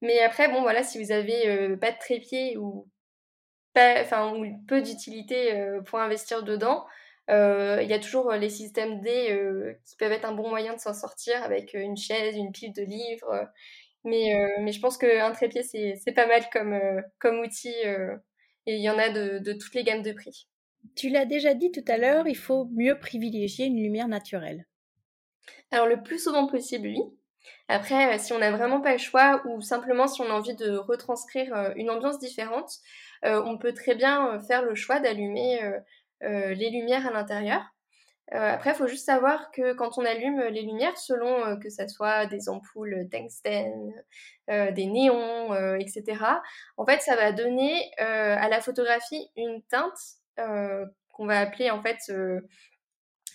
Mais 0.01 0.19
après, 0.19 0.49
bon, 0.49 0.61
voilà, 0.61 0.83
si 0.83 1.01
vous 1.01 1.11
avez 1.11 1.77
pas 1.77 1.91
de 1.91 1.97
trépied 1.97 2.57
ou 2.57 2.87
peu 3.73 4.81
d'utilité 4.81 5.79
pour 5.85 5.99
investir 5.99 6.43
dedans, 6.43 6.85
il 7.29 7.87
y 7.87 7.93
a 7.93 7.99
toujours 7.99 8.33
les 8.33 8.49
systèmes 8.49 9.01
D 9.01 9.77
qui 9.85 9.95
peuvent 9.95 10.11
être 10.11 10.25
un 10.25 10.33
bon 10.33 10.49
moyen 10.49 10.73
de 10.73 10.79
s'en 10.79 10.93
sortir 10.93 11.41
avec 11.43 11.73
une 11.73 11.95
chaise, 11.95 12.35
une 12.35 12.51
pile 12.51 12.73
de 12.73 12.83
livres 12.83 13.47
mais, 14.03 14.35
euh, 14.35 14.47
mais 14.61 14.71
je 14.71 14.81
pense 14.81 14.97
qu'un 14.97 15.31
trépied, 15.31 15.63
c'est 15.63 16.11
pas 16.13 16.27
mal 16.27 16.43
comme, 16.51 16.73
euh, 16.73 17.01
comme 17.19 17.39
outil. 17.39 17.73
Euh, 17.85 18.15
et 18.65 18.75
il 18.75 18.81
y 18.81 18.89
en 18.89 18.97
a 18.97 19.09
de, 19.09 19.39
de, 19.39 19.53
toutes 19.53 19.73
les 19.73 19.83
gammes 19.83 20.01
de 20.01 20.13
prix. 20.13 20.47
Tu 20.95 21.09
l'as 21.09 21.25
déjà 21.25 21.53
dit 21.53 21.71
tout 21.71 21.83
à 21.87 21.97
l'heure, 21.97 22.27
il 22.27 22.37
faut 22.37 22.65
mieux 22.73 22.99
privilégier 22.99 23.65
une 23.65 23.81
lumière 23.81 24.07
naturelle. 24.07 24.65
Alors 25.71 25.87
le 25.87 26.01
plus 26.01 26.21
souvent 26.21 26.47
possible, 26.47 26.87
oui. 26.87 26.99
Après, 27.67 28.17
si 28.19 28.31
on 28.31 28.39
n'a 28.39 28.51
vraiment 28.51 28.79
pas 28.79 28.93
le 28.93 28.97
choix 28.97 29.41
ou 29.47 29.61
simplement 29.61 30.07
si 30.07 30.21
on 30.21 30.29
a 30.29 30.33
envie 30.33 30.55
de 30.55 30.77
retranscrire 30.77 31.73
une 31.75 31.89
ambiance 31.89 32.19
différente, 32.19 32.79
on 33.23 33.57
peut 33.57 33.73
très 33.73 33.95
bien 33.95 34.39
faire 34.41 34.61
le 34.61 34.75
choix 34.75 34.99
d'allumer 34.99 35.59
les 36.21 36.69
lumières 36.69 37.07
à 37.07 37.11
l'intérieur. 37.11 37.72
Après, 38.33 38.71
il 38.71 38.75
faut 38.75 38.87
juste 38.87 39.05
savoir 39.05 39.51
que 39.51 39.73
quand 39.73 39.97
on 39.99 40.05
allume 40.05 40.41
les 40.41 40.63
lumières, 40.63 40.97
selon 40.97 41.59
que 41.59 41.69
ce 41.69 41.87
soit 41.87 42.25
des 42.25 42.49
ampoules 42.49 43.07
tungstène, 43.11 43.93
des 44.47 44.85
néons, 44.87 45.53
etc., 45.75 46.03
en 46.77 46.85
fait, 46.85 47.01
ça 47.01 47.15
va 47.15 47.31
donner 47.31 47.91
à 47.99 48.49
la 48.49 48.59
photographie 48.59 49.29
une 49.37 49.61
teinte 49.63 49.99
qu'on 50.35 51.25
va 51.27 51.39
appeler 51.39 51.69
en 51.69 51.81
fait 51.83 51.99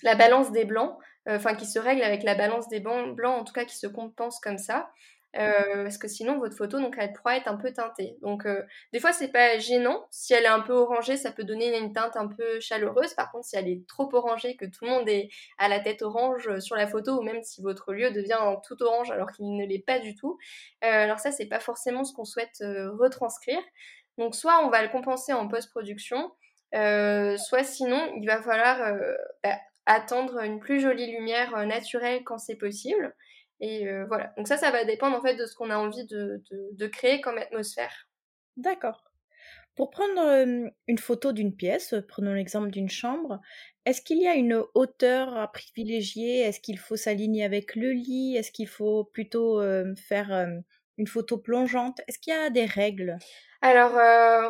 la 0.02 0.14
balance 0.16 0.50
des 0.50 0.64
blancs, 0.64 0.98
enfin 1.28 1.54
qui 1.54 1.66
se 1.66 1.78
règle 1.78 2.02
avec 2.02 2.24
la 2.24 2.34
balance 2.34 2.68
des 2.68 2.80
blancs, 2.80 3.16
en 3.24 3.44
tout 3.44 3.52
cas 3.52 3.64
qui 3.64 3.76
se 3.76 3.86
compense 3.86 4.40
comme 4.40 4.58
ça. 4.58 4.90
Euh, 5.36 5.82
parce 5.82 5.98
que 5.98 6.08
sinon 6.08 6.38
votre 6.38 6.56
photo 6.56 6.80
donc 6.80 6.96
elle 6.98 7.12
pourra 7.12 7.36
être 7.36 7.48
un 7.48 7.56
peu 7.56 7.72
teintée. 7.72 8.16
Donc 8.22 8.46
euh, 8.46 8.62
des 8.92 9.00
fois 9.00 9.12
c'est 9.12 9.28
pas 9.28 9.58
gênant. 9.58 10.06
Si 10.10 10.32
elle 10.32 10.44
est 10.44 10.48
un 10.48 10.60
peu 10.60 10.72
orangée, 10.72 11.16
ça 11.16 11.32
peut 11.32 11.44
donner 11.44 11.76
une 11.76 11.92
teinte 11.92 12.16
un 12.16 12.28
peu 12.28 12.60
chaleureuse. 12.60 13.12
Par 13.14 13.30
contre, 13.30 13.44
si 13.44 13.56
elle 13.56 13.68
est 13.68 13.86
trop 13.86 14.08
orangée, 14.14 14.56
que 14.56 14.64
tout 14.64 14.84
le 14.84 14.90
monde 14.90 15.08
est 15.08 15.28
à 15.58 15.68
la 15.68 15.80
tête 15.80 16.02
orange 16.02 16.58
sur 16.60 16.76
la 16.76 16.86
photo, 16.86 17.18
ou 17.18 17.22
même 17.22 17.42
si 17.42 17.62
votre 17.62 17.92
lieu 17.92 18.10
devient 18.10 18.38
tout 18.66 18.82
orange 18.82 19.10
alors 19.10 19.30
qu'il 19.30 19.54
ne 19.54 19.66
l'est 19.66 19.84
pas 19.84 19.98
du 19.98 20.14
tout, 20.14 20.38
euh, 20.84 21.04
alors 21.04 21.18
ça 21.18 21.30
c'est 21.30 21.46
pas 21.46 21.60
forcément 21.60 22.04
ce 22.04 22.14
qu'on 22.14 22.24
souhaite 22.24 22.62
retranscrire. 22.98 23.60
Donc 24.16 24.34
soit 24.34 24.64
on 24.64 24.70
va 24.70 24.82
le 24.82 24.88
compenser 24.88 25.32
en 25.32 25.46
post-production, 25.46 26.32
soit 26.72 27.64
sinon 27.64 28.12
il 28.16 28.26
va 28.26 28.42
falloir 28.42 28.94
bah, 29.44 29.58
attendre 29.86 30.38
une 30.40 30.58
plus 30.58 30.80
jolie 30.80 31.10
lumière 31.10 31.66
naturelle 31.66 32.24
quand 32.24 32.38
c'est 32.38 32.56
possible. 32.56 33.14
Et 33.60 33.88
euh, 33.88 34.04
voilà. 34.06 34.32
Donc 34.36 34.46
ça, 34.46 34.56
ça 34.56 34.70
va 34.70 34.84
dépendre 34.84 35.16
en 35.16 35.22
fait 35.22 35.34
de 35.34 35.46
ce 35.46 35.54
qu'on 35.54 35.70
a 35.70 35.76
envie 35.76 36.06
de, 36.06 36.42
de, 36.72 36.86
créer 36.86 37.20
comme 37.20 37.38
atmosphère. 37.38 38.08
D'accord. 38.56 39.04
Pour 39.74 39.90
prendre 39.90 40.72
une 40.88 40.98
photo 40.98 41.32
d'une 41.32 41.54
pièce, 41.54 41.94
prenons 42.08 42.32
l'exemple 42.32 42.70
d'une 42.70 42.90
chambre, 42.90 43.40
est-ce 43.84 44.02
qu'il 44.02 44.20
y 44.20 44.26
a 44.26 44.34
une 44.34 44.64
hauteur 44.74 45.36
à 45.36 45.52
privilégier? 45.52 46.40
Est-ce 46.40 46.58
qu'il 46.58 46.78
faut 46.78 46.96
s'aligner 46.96 47.44
avec 47.44 47.76
le 47.76 47.92
lit? 47.92 48.34
Est-ce 48.36 48.50
qu'il 48.50 48.66
faut 48.66 49.04
plutôt 49.04 49.62
faire 49.94 50.48
une 50.96 51.06
photo 51.06 51.38
plongeante? 51.38 52.00
Est-ce 52.08 52.18
qu'il 52.18 52.34
y 52.34 52.36
a 52.36 52.50
des 52.50 52.64
règles? 52.64 53.18
Alors, 53.62 53.92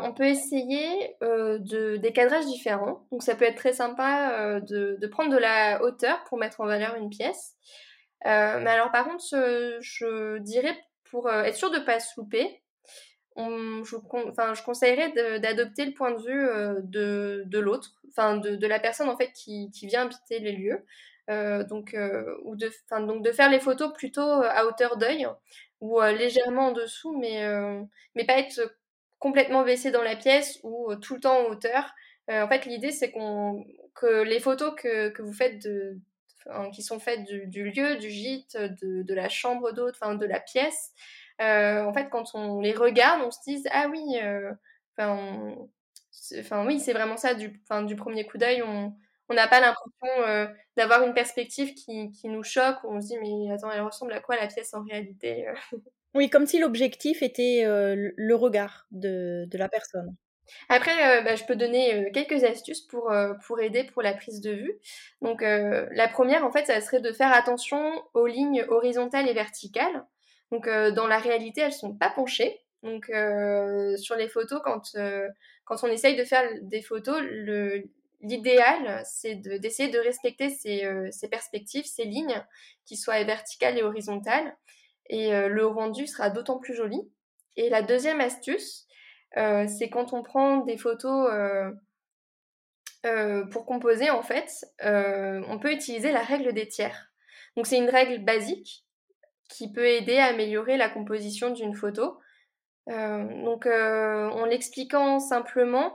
on 0.03 0.15
peut 0.15 0.25
essayer 0.25 1.15
de, 1.21 1.99
des 1.99 2.13
cadrages 2.15 2.47
différents. 2.47 3.07
Donc, 3.13 3.23
ça 3.23 3.35
peut 3.35 3.45
être 3.45 3.57
très 3.59 3.75
sympa 3.75 4.61
de, 4.61 4.97
de, 4.99 5.07
prendre 5.09 5.31
de 5.31 5.37
la 5.37 5.83
hauteur 5.83 6.25
pour 6.25 6.39
mettre 6.39 6.63
en 6.63 6.67
valeur 6.67 6.95
une 6.95 7.11
pièce. 7.11 7.55
Euh, 8.27 8.61
mais 8.61 8.71
alors 8.71 8.91
par 8.91 9.05
contre, 9.05 9.25
je, 9.81 10.39
dirais 10.39 10.77
pour 11.11 11.29
euh, 11.29 11.43
être 11.45 11.57
sûr 11.57 11.71
de 11.71 11.79
ne 11.79 11.85
pas 11.85 12.01
se 12.01 12.19
louper, 12.19 12.63
je, 13.37 13.97
enfin, 14.29 14.53
conseillerais 14.65 15.13
d'adopter 15.39 15.85
le 15.85 15.93
point 15.93 16.11
de 16.11 16.23
vue 16.23 16.49
euh, 16.49 16.81
de, 16.83 17.45
de 17.47 17.59
l'autre, 17.61 17.93
enfin 18.11 18.37
de, 18.37 18.57
de, 18.57 18.67
la 18.67 18.81
personne 18.81 19.09
en 19.09 19.17
fait 19.17 19.31
qui, 19.33 19.71
qui 19.71 19.87
vient 19.87 20.03
habiter 20.03 20.41
les 20.41 20.53
lieux. 20.53 20.85
donc, 21.29 21.97
ou 22.45 22.57
de, 22.57 22.71
donc 23.07 23.23
de 23.23 23.33
faire 23.33 23.51
les 23.51 23.61
photos 23.61 23.93
plutôt 23.93 24.23
à 24.23 24.67
hauteur 24.67 24.97
d'œil 24.97 25.29
ou 25.81 26.01
légèrement 26.01 26.69
en 26.69 26.73
dessous, 26.73 27.17
mais, 27.17 27.47
mais 28.17 28.25
pas 28.25 28.39
être 28.39 28.61
complètement 29.21 29.63
baissé 29.63 29.91
dans 29.91 30.03
la 30.03 30.17
pièce 30.17 30.59
ou 30.65 30.95
tout 30.97 31.15
le 31.15 31.21
temps 31.21 31.39
en 31.39 31.51
hauteur. 31.51 31.95
en 32.29 32.49
fait, 32.49 32.65
l'idée 32.67 32.91
c'est 32.91 33.13
qu'on 33.13 33.65
que 33.95 34.23
les 34.23 34.41
photos 34.41 34.75
que, 34.77 35.11
que 35.11 35.23
vous 35.23 35.33
faites 35.33 35.61
de, 35.63 35.99
qui 36.73 36.83
sont 36.83 36.99
faites 36.99 37.25
du, 37.25 37.71
lieu, 37.71 37.97
du 37.97 38.11
gîte, 38.11 38.57
de, 38.57 39.15
la 39.15 39.29
chambre 39.29 39.73
d'hôte, 39.73 39.97
enfin 40.01 40.15
de 40.15 40.27
la 40.27 40.41
pièce. 40.41 40.93
Euh, 41.41 41.85
en 41.85 41.93
fait, 41.93 42.09
quand 42.11 42.35
on 42.35 42.61
les 42.61 42.73
regarde, 42.73 43.23
on 43.25 43.31
se 43.31 43.39
dit 43.47 43.63
ah 43.71 43.89
oui, 43.91 44.19
euh, 44.23 44.53
enfin 46.41 46.67
oui, 46.67 46.81
c'est 46.81 46.93
vraiment 46.93 47.17
ça 47.17 47.35
du, 47.35 47.61
du 47.87 47.97
premier 47.97 48.27
coup 48.27 48.39
d'œil. 48.39 48.63
On 48.63 49.35
n'a 49.35 49.47
pas 49.47 49.61
l'impression 49.61 50.27
euh, 50.27 50.47
d'avoir 50.77 51.03
une 51.05 51.15
perspective 51.15 51.75
qui, 51.75 52.11
qui, 52.13 52.29
nous 52.29 52.43
choque, 52.43 52.79
on 52.85 53.01
se 53.01 53.09
dit 53.09 53.19
mais 53.21 53.53
attends, 53.53 53.71
elle 53.71 53.83
ressemble 53.83 54.13
à 54.13 54.21
quoi 54.21 54.37
la 54.37 54.47
pièce 54.47 54.75
en 54.75 54.83
réalité 54.85 55.47
Oui, 56.15 56.31
comme 56.31 56.47
si 56.47 56.59
l'objectif 56.59 57.23
était 57.23 57.65
le 57.67 58.35
regard 58.35 58.87
de 58.91 59.47
la 59.53 59.69
personne. 59.69 60.17
Après, 60.69 61.19
euh, 61.19 61.23
bah, 61.23 61.35
je 61.35 61.45
peux 61.45 61.57
donner 61.57 61.95
euh, 61.95 62.11
quelques 62.13 62.45
astuces 62.45 62.81
pour, 62.83 63.11
euh, 63.11 63.35
pour 63.47 63.61
aider 63.61 63.85
pour 63.85 64.03
la 64.03 64.15
prise 64.15 64.41
de 64.41 64.53
vue. 64.53 64.79
Donc, 65.23 65.43
la 65.43 66.09
première, 66.09 66.45
en 66.45 66.53
fait, 66.53 66.67
ça 66.67 66.81
serait 66.81 67.01
de 67.01 67.13
faire 67.13 67.33
attention 67.33 68.03
aux 68.15 68.27
lignes 68.27 68.65
horizontales 68.69 69.29
et 69.29 69.33
verticales. 69.33 70.05
Donc, 70.51 70.69
dans 70.69 71.07
la 71.07 71.19
réalité, 71.19 71.61
elles 71.61 71.73
sont 71.73 71.95
pas 71.95 72.11
penchées. 72.11 72.61
Donc, 72.83 73.07
sur 73.97 74.17
les 74.17 74.29
photos, 74.29 74.61
quand, 74.65 74.97
quand 75.65 75.85
on 75.85 75.89
essaye 75.89 76.17
de 76.17 76.25
faire 76.25 76.49
des 76.63 76.83
photos, 76.83 77.21
l'idéal, 78.21 79.03
c'est 79.05 79.35
d'essayer 79.35 79.91
de, 79.91 79.99
respecter 79.99 80.51
ces, 80.51 80.89
ces, 81.11 81.29
perspectives, 81.29 81.85
ces 81.85 82.05
lignes, 82.05 82.43
qui 82.87 82.97
soient 82.97 83.23
verticales 83.25 83.79
et 83.79 83.83
horizontales. 83.83 84.57
Et 85.11 85.31
le 85.31 85.67
rendu 85.67 86.07
sera 86.07 86.31
d'autant 86.31 86.59
plus 86.59 86.75
joli. 86.75 87.01
Et 87.57 87.69
la 87.69 87.83
deuxième 87.83 88.21
astuce, 88.21 88.88
c'est 89.35 89.91
quand 89.91 90.13
on 90.13 90.23
prend 90.23 90.59
des 90.59 90.79
photos 90.79 91.31
euh, 91.33 91.71
euh, 93.07 93.45
pour 93.47 93.67
composer, 93.67 94.11
en 94.11 94.23
fait, 94.23 94.65
on 94.83 95.59
peut 95.61 95.73
utiliser 95.73 96.13
la 96.13 96.23
règle 96.23 96.53
des 96.53 96.69
tiers. 96.69 97.11
Donc 97.57 97.67
c'est 97.67 97.79
une 97.79 97.91
règle 97.91 98.25
basique 98.25 98.85
qui 99.49 99.73
peut 99.73 99.87
aider 99.87 100.19
à 100.19 100.27
améliorer 100.27 100.77
la 100.77 100.89
composition 100.89 101.51
d'une 101.51 101.75
photo. 101.75 102.19
donc 102.87 103.67
en 103.67 104.45
l'expliquant 104.45 105.21
simplement, 105.21 105.95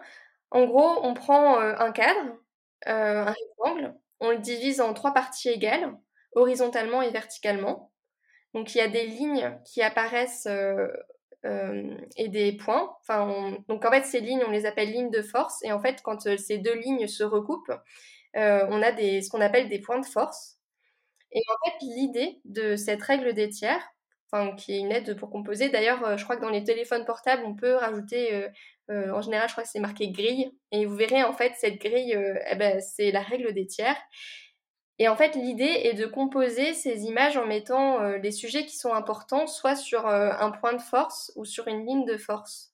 en 0.52 0.65
gros, 0.65 1.00
on 1.04 1.13
prend 1.13 1.60
un 1.60 1.91
cadre, 1.91 2.38
un 2.86 3.26
rectangle, 3.26 3.96
on 4.19 4.32
le 4.32 4.39
divise 4.39 4.82
en 4.82 4.93
trois 4.93 5.13
parties 5.13 5.50
égales, 5.50 5.98
horizontalement 6.34 7.02
et 7.02 7.12
verticalement. 7.12 7.91
Donc 8.54 8.76
il 8.76 8.78
y 8.78 8.82
a 8.82 8.88
des 8.88 9.06
lignes 9.08 9.60
qui 9.65 9.82
apparaissent 9.82 10.48
euh, 11.45 11.97
et 12.15 12.29
des 12.29 12.53
points. 12.53 12.95
Enfin, 13.01 13.58
donc 13.67 13.84
en 13.84 13.91
fait, 13.91 14.06
ces 14.06 14.21
lignes, 14.21 14.43
on 14.47 14.51
les 14.51 14.65
appelle 14.65 14.91
lignes 14.91 15.12
de 15.12 15.21
force. 15.21 15.62
Et 15.63 15.73
en 15.73 15.79
fait, 15.82 16.01
quand 16.01 16.25
euh, 16.25 16.38
ces 16.38 16.58
deux 16.58 16.75
lignes 16.75 17.08
se 17.08 17.23
recoupent, 17.23 17.73
euh, 18.38 18.65
on 18.69 18.82
a 18.82 18.93
des, 18.93 19.21
ce 19.21 19.29
qu'on 19.29 19.41
appelle 19.41 19.67
des 19.67 19.79
points 19.79 19.99
de 19.99 20.06
force. 20.06 20.58
Et 21.34 21.41
en 21.49 21.69
fait, 21.69 21.86
l'idée 21.86 22.39
de 22.45 22.75
cette 22.77 23.01
règle 23.01 23.34
des 23.34 23.49
tiers, 23.49 23.82
enfin, 24.32 24.56
qui 24.56 24.73
est 24.75 24.79
une 24.79 24.91
aide 24.91 25.17
pour 25.17 25.29
composer, 25.29 25.69
d'ailleurs, 25.69 26.17
je 26.17 26.23
crois 26.23 26.38
que 26.38 26.41
dans 26.41 26.49
les 26.49 26.63
téléphones 26.63 27.06
portables, 27.06 27.43
on 27.45 27.56
peut 27.56 27.75
rajouter, 27.75 28.47
en 28.89 29.21
général, 29.21 29.47
je 29.49 29.53
crois 29.53 29.63
que 29.63 29.69
c'est 29.69 29.79
marqué 29.79 30.12
grille. 30.12 30.51
Et 30.71 30.86
vous 30.86 30.95
verrez, 30.95 31.23
en 31.23 31.34
fait, 31.34 31.53
cette 31.58 31.79
grille, 31.82 32.15
eh 32.51 32.56
ben, 32.56 32.79
c'est 32.82 33.12
la 33.12 33.21
règle 33.21 33.53
des 33.53 33.65
tiers. 33.65 33.97
Et 35.04 35.10
en 35.10 35.18
fait, 35.18 35.36
l'idée 35.36 35.82
est 35.84 35.96
de 35.96 36.06
composer 36.06 36.74
ces 36.74 37.04
images 37.04 37.36
en 37.36 37.46
mettant 37.46 38.02
euh, 38.02 38.18
les 38.20 38.32
sujets 38.32 38.66
qui 38.66 38.78
sont 38.78 38.94
importants 38.94 39.48
soit 39.48 39.76
sur 39.76 40.08
euh, 40.08 40.32
un 40.39 40.50
point 40.50 40.72
de 40.72 40.82
force 40.82 41.34
ou 41.36 41.44
sur 41.44 41.68
une 41.68 41.86
ligne 41.86 42.06
de 42.06 42.16
force. 42.16 42.72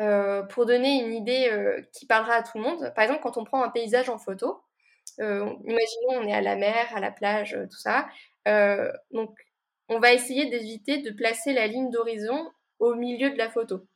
Euh, 0.00 0.42
pour 0.42 0.66
donner 0.66 1.04
une 1.04 1.14
idée 1.14 1.48
qui 1.92 2.04
parlera 2.06 2.34
à 2.34 2.42
tout 2.42 2.58
le 2.58 2.64
monde, 2.64 2.92
par 2.96 3.04
exemple, 3.04 3.20
quand 3.22 3.36
on 3.36 3.44
prend 3.44 3.62
un 3.62 3.68
paysage 3.68 4.08
en 4.08 4.18
photo, 4.18 4.60
imaginons 5.20 6.14
on 6.16 6.26
est 6.26 6.34
à 6.34 6.40
la 6.40 6.56
mer, 6.56 6.88
à 6.96 6.98
la 6.98 7.12
plage, 7.12 7.56
tout 7.70 7.78
ça. 7.78 8.08
donc, 9.12 9.38
on 9.88 10.00
va 10.00 10.12
essayer 10.12 10.46
d'éviter 10.46 10.98
de 10.98 11.12
placer 11.12 11.52
la 11.52 11.68
ligne 11.68 11.90
d'horizon 11.90 12.50
au 12.80 12.96
milieu 12.96 13.30
de 13.30 13.38
la 13.38 13.48
photo. 13.48 13.86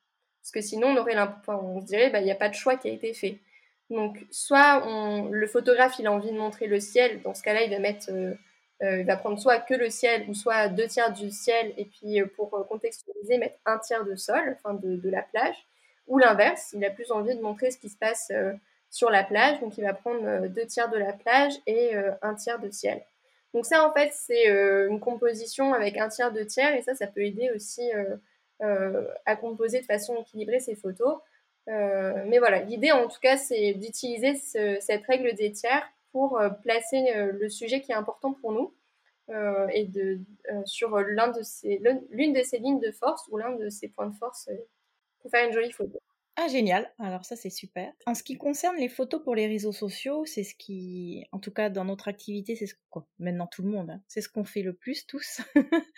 Parce 0.41 0.53
que 0.53 0.61
sinon, 0.61 0.91
on, 0.91 0.97
aurait 0.99 1.17
on 1.49 1.81
se 1.81 1.87
dirait, 1.87 2.11
bah, 2.11 2.21
il 2.21 2.27
n'y 2.27 2.31
a 2.31 2.37
pas 2.37 2.49
de 2.49 2.55
choix 2.55 2.77
qui 2.77 2.89
a 2.89 2.93
été 2.93 3.13
fait. 3.13 3.41
Donc, 3.91 4.19
soit 4.31 4.85
le 5.31 5.47
photographe, 5.47 5.99
il 5.99 6.07
a 6.07 6.13
envie 6.13 6.33
de 6.33 6.39
montrer 6.39 6.67
le 6.67 6.81
ciel. 6.81 7.23
Dans 7.23 7.35
ce 7.35 7.43
cas-là, 7.43 7.63
il 7.63 7.71
va 7.71 7.79
mettre, 7.79 8.07
euh, 8.11 8.35
euh, 8.83 8.99
il 8.99 9.07
va 9.07 9.17
prendre 9.17 9.39
soit 9.39 9.61
que 9.61 9.75
le 9.75 9.91
ciel 9.91 10.25
ou 10.29 10.35
soit 10.35 10.69
deux 10.69 10.89
tiers 10.89 11.13
du 11.13 11.31
ciel. 11.31 11.73
Et 11.77 11.85
puis, 11.85 12.21
euh, 12.21 12.27
pour 12.27 12.51
contextualiser, 12.69 13.39
mettre 13.39 13.59
un 13.65 13.79
tiers 13.79 14.05
de 14.05 14.17
sol, 14.17 14.57
enfin 14.59 14.75
de, 14.75 15.09
la 15.09 15.23
plage. 15.23 15.57
Ou 16.09 16.19
l'inverse, 16.19 16.73
il 16.73 16.85
a 16.85 16.91
plus 16.91 17.11
envie 17.13 17.37
de 17.37 17.41
montrer 17.41 17.71
ce 17.71 17.79
qui 17.79 17.89
se 17.89 17.97
passe 17.97 18.33
sur 18.91 19.11
la 19.11 19.25
plage. 19.25 19.61
Donc, 19.61 19.79
il 19.79 19.85
va 19.85 19.95
prendre 19.95 20.47
deux 20.49 20.67
tiers 20.67 20.89
de 20.89 20.99
la 20.99 21.13
plage 21.13 21.53
et 21.67 21.97
un 22.23 22.35
tiers 22.35 22.61
de 22.61 22.71
ciel. 22.71 23.03
Donc 23.53 23.67
ça, 23.67 23.85
en 23.89 23.93
fait, 23.93 24.11
c'est 24.13 24.47
une 24.47 25.01
composition 25.01 25.75
avec 25.75 25.97
un 25.99 26.09
tiers 26.09 26.31
de 26.31 26.45
tiers. 26.45 26.77
Et 26.77 26.83
ça, 26.83 26.95
ça 26.95 27.09
peut 27.09 27.23
aider 27.23 27.51
aussi 27.57 27.91
à 28.61 29.35
composer 29.35 29.81
de 29.81 29.87
façon 29.87 30.15
équilibrée 30.17 30.61
ces 30.61 30.77
photos. 30.77 31.19
Euh, 31.69 32.25
mais 32.27 32.39
voilà, 32.39 32.63
l'idée 32.63 32.93
en 32.93 33.09
tout 33.09 33.21
cas, 33.21 33.37
c'est 33.37 33.75
d'utiliser 33.75 34.35
cette 34.35 35.05
règle 35.07 35.35
des 35.35 35.53
tiers 35.53 35.87
pour 36.13 36.39
euh, 36.39 36.51
placer 36.51 37.13
euh, 37.15 37.33
le 37.33 37.49
sujet 37.49 37.81
qui 37.81 37.93
est 37.93 37.97
important 37.97 38.33
pour 38.35 38.53
nous 38.53 38.73
et 39.73 39.87
de, 39.87 40.21
sur 40.67 40.97
l'une 40.99 41.33
de 41.33 42.43
ces 42.45 42.59
lignes 42.59 42.79
de 42.79 42.93
force 42.93 43.27
ou 43.29 43.39
l'un 43.39 43.57
de 43.57 43.69
ces 43.71 43.89
points 43.89 44.07
de 44.07 44.15
force 44.15 44.49
pour 45.19 45.33
faire 45.33 45.49
une 45.49 45.53
jolie 45.53 45.73
photo. 45.73 45.99
Ah, 46.37 46.47
génial. 46.47 46.89
Alors 47.01 47.25
ça, 47.25 47.35
c'est 47.35 47.51
super. 47.51 47.93
En 48.07 48.15
ce 48.15 48.23
qui 48.23 48.39
concerne 48.39 48.77
les 48.77 48.89
photos 48.89 49.21
pour 49.25 49.35
les 49.35 49.49
réseaux 49.49 49.73
sociaux, 49.73 50.25
c'est 50.27 50.45
ce 50.45 50.55
qui, 50.55 51.27
en 51.33 51.41
tout 51.41 51.51
cas 51.51 51.71
dans 51.71 51.85
notre 51.85 52.07
activité, 52.07 52.55
c'est 52.55 52.67
ce 52.67 52.77
quoi, 52.89 53.05
maintenant 53.19 53.49
tout 53.49 53.65
le 53.65 53.71
monde, 53.71 53.91
hein, 53.91 54.01
c'est 54.07 54.21
ce 54.21 54.29
qu'on 54.29 54.45
fait 54.45 54.63
le 54.63 54.75
plus 54.75 55.09
tous. 55.09 55.41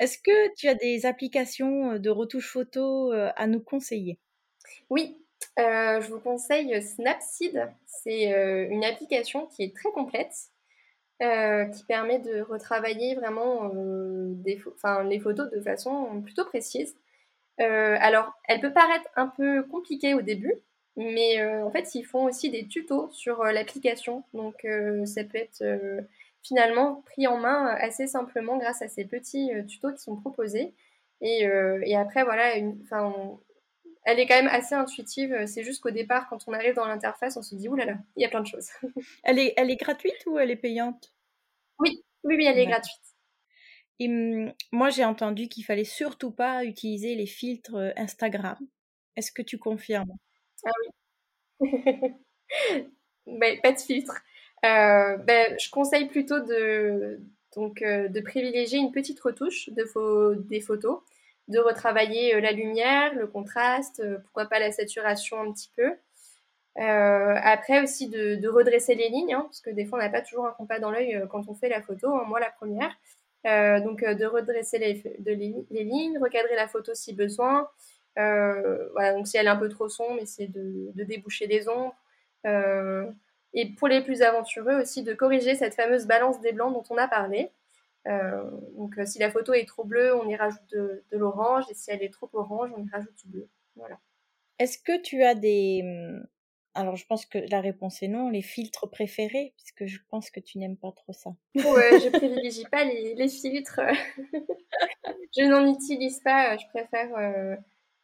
Est-ce 0.00 0.16
que 0.16 0.54
tu 0.54 0.66
as 0.66 0.74
des 0.74 1.04
applications 1.04 1.98
de 1.98 2.08
retouche 2.08 2.50
photo 2.50 3.12
à 3.12 3.46
nous 3.46 3.60
conseiller? 3.60 4.18
Oui, 4.90 5.16
je 5.56 6.10
vous 6.10 6.20
conseille 6.20 6.82
Snapseed. 6.82 7.70
C'est 7.86 8.32
une 8.70 8.84
application 8.84 9.46
qui 9.46 9.64
est 9.64 9.74
très 9.74 9.90
complète, 9.90 10.34
qui 11.20 11.84
permet 11.86 12.18
de 12.18 12.40
retravailler 12.42 13.14
vraiment 13.14 13.70
les 14.44 15.20
photos 15.20 15.50
de 15.50 15.60
façon 15.60 16.20
plutôt 16.22 16.44
précise. 16.44 16.94
Euh, 17.60 17.96
alors, 18.00 18.32
elle 18.48 18.60
peut 18.60 18.72
paraître 18.72 19.08
un 19.16 19.28
peu 19.28 19.62
compliquée 19.64 20.14
au 20.14 20.22
début, 20.22 20.54
mais 20.96 21.40
euh, 21.40 21.64
en 21.64 21.70
fait, 21.70 21.94
ils 21.94 22.04
font 22.04 22.24
aussi 22.24 22.50
des 22.50 22.66
tutos 22.66 23.10
sur 23.12 23.42
euh, 23.42 23.52
l'application. 23.52 24.24
Donc, 24.34 24.66
ça 25.04 25.24
peut 25.24 25.38
être 25.38 25.62
finalement 26.42 27.02
pris 27.06 27.26
en 27.26 27.36
main 27.38 27.66
assez 27.66 28.06
simplement 28.06 28.56
grâce 28.56 28.82
à 28.82 28.88
ces 28.88 29.04
petits 29.04 29.50
tutos 29.68 29.92
qui 29.92 30.02
sont 30.02 30.16
proposés. 30.16 30.74
Et, 31.20 31.44
après, 31.96 32.24
voilà, 32.24 32.56
elle 34.04 34.18
est 34.18 34.26
quand 34.26 34.36
même 34.36 34.48
assez 34.48 34.74
intuitive. 34.74 35.46
C'est 35.46 35.62
juste 35.62 35.82
qu'au 35.82 35.90
départ, 35.90 36.28
quand 36.28 36.44
on 36.46 36.52
arrive 36.52 36.74
dans 36.74 36.86
l'interface, 36.86 37.36
on 37.36 37.42
se 37.42 37.54
dit, 37.54 37.68
oulala, 37.68 37.98
il 38.16 38.22
y 38.22 38.24
a 38.24 38.28
plein 38.28 38.40
de 38.40 38.46
choses. 38.46 38.68
elle, 39.24 39.38
est, 39.38 39.54
elle 39.56 39.70
est 39.70 39.76
gratuite 39.76 40.22
ou 40.26 40.38
elle 40.38 40.50
est 40.50 40.56
payante? 40.56 41.12
Oui, 41.78 42.02
oui, 42.24 42.36
oui, 42.36 42.44
elle 42.46 42.58
est 42.58 42.66
gratuite. 42.66 43.00
Et 43.98 44.08
mmh, 44.08 44.54
moi, 44.72 44.90
j'ai 44.90 45.04
entendu 45.04 45.48
qu'il 45.48 45.64
fallait 45.64 45.84
surtout 45.84 46.30
pas 46.30 46.64
utiliser 46.64 47.14
les 47.14 47.26
filtres 47.26 47.92
Instagram. 47.96 48.58
Est-ce 49.16 49.32
que 49.32 49.42
tu 49.42 49.58
confirmes? 49.58 50.12
Ah 50.64 50.70
oui. 50.80 50.90
ben, 53.26 53.60
pas 53.60 53.72
de 53.72 53.78
filtre. 53.78 54.14
Euh, 54.64 55.16
ben, 55.18 55.58
je 55.58 55.70
conseille 55.70 56.06
plutôt 56.06 56.40
de, 56.40 57.20
donc, 57.54 57.80
de 57.80 58.20
privilégier 58.20 58.78
une 58.78 58.92
petite 58.92 59.20
retouche 59.20 59.68
de 59.70 59.84
des 60.48 60.60
photos, 60.60 61.00
de 61.50 61.58
retravailler 61.58 62.40
la 62.40 62.52
lumière, 62.52 63.14
le 63.14 63.26
contraste, 63.26 64.02
pourquoi 64.22 64.46
pas 64.46 64.58
la 64.58 64.72
saturation 64.72 65.40
un 65.40 65.52
petit 65.52 65.70
peu. 65.76 65.92
après 66.76 67.82
aussi 67.82 68.08
de, 68.08 68.48
redresser 68.48 68.94
les 68.94 69.08
lignes, 69.08 69.34
hein, 69.34 69.42
parce 69.42 69.60
que 69.60 69.70
des 69.70 69.84
fois 69.84 69.98
on 69.98 70.02
n'a 70.02 70.08
pas 70.08 70.22
toujours 70.22 70.46
un 70.46 70.52
compas 70.52 70.78
dans 70.78 70.90
l'œil 70.90 71.22
quand 71.30 71.48
on 71.48 71.54
fait 71.54 71.68
la 71.68 71.82
photo, 71.82 72.14
hein, 72.14 72.24
moi 72.26 72.40
la 72.40 72.50
première. 72.50 72.92
Euh, 73.46 73.80
donc 73.80 74.02
euh, 74.02 74.14
de 74.14 74.26
redresser 74.26 74.78
les, 74.78 75.84
lignes, 75.84 76.18
recadrer 76.18 76.54
la 76.56 76.68
photo 76.68 76.94
si 76.94 77.14
besoin. 77.14 77.68
Euh, 78.18 78.88
voilà, 78.92 79.14
donc 79.14 79.26
si 79.26 79.36
elle 79.38 79.46
est 79.46 79.50
un 79.50 79.56
peu 79.56 79.68
trop 79.68 79.88
sombre, 79.88 80.20
essayer 80.20 80.48
de, 80.48 80.90
de 80.94 81.04
déboucher 81.04 81.46
les 81.46 81.68
ombres. 81.68 81.94
et 83.54 83.66
pour 83.78 83.88
les 83.88 84.02
plus 84.02 84.22
aventureux 84.22 84.80
aussi, 84.80 85.02
de 85.02 85.14
corriger 85.14 85.54
cette 85.54 85.74
fameuse 85.74 86.06
balance 86.06 86.40
des 86.40 86.52
blancs 86.52 86.72
dont 86.72 86.84
on 86.90 86.98
a 86.98 87.08
parlé. 87.08 87.50
Donc 88.06 88.98
si 89.04 89.18
la 89.18 89.30
photo 89.30 89.52
est 89.52 89.66
trop 89.66 89.84
bleue, 89.84 90.14
on 90.14 90.28
y 90.28 90.36
rajoute 90.36 90.66
de, 90.70 91.04
de 91.10 91.18
l'orange, 91.18 91.64
et 91.70 91.74
si 91.74 91.90
elle 91.90 92.02
est 92.02 92.12
trop 92.12 92.30
orange, 92.32 92.70
on 92.76 92.84
y 92.84 92.90
rajoute 92.90 93.14
du 93.16 93.28
bleu. 93.28 93.48
Voilà. 93.76 93.98
Est-ce 94.58 94.78
que 94.78 95.00
tu 95.00 95.22
as 95.22 95.34
des, 95.34 95.80
hum, 95.82 96.26
alors, 96.74 96.96
je 96.96 97.04
pense 97.06 97.26
que 97.26 97.38
la 97.50 97.60
réponse 97.60 98.02
est 98.02 98.08
non. 98.08 98.30
Les 98.30 98.42
filtres 98.42 98.88
préférés, 98.88 99.54
puisque 99.56 99.86
je 99.86 99.98
pense 100.08 100.30
que 100.30 100.38
tu 100.38 100.58
n'aimes 100.58 100.76
pas 100.76 100.92
trop 100.92 101.12
ça. 101.12 101.30
Ouais, 101.56 102.00
je 102.00 102.08
privilégie 102.16 102.64
pas 102.70 102.84
les, 102.84 103.14
les 103.14 103.28
filtres. 103.28 103.80
je 105.36 105.44
n'en 105.44 105.66
utilise 105.66 106.20
pas. 106.20 106.56
Je 106.56 106.66
préfère 106.68 107.12
euh, 107.16 107.56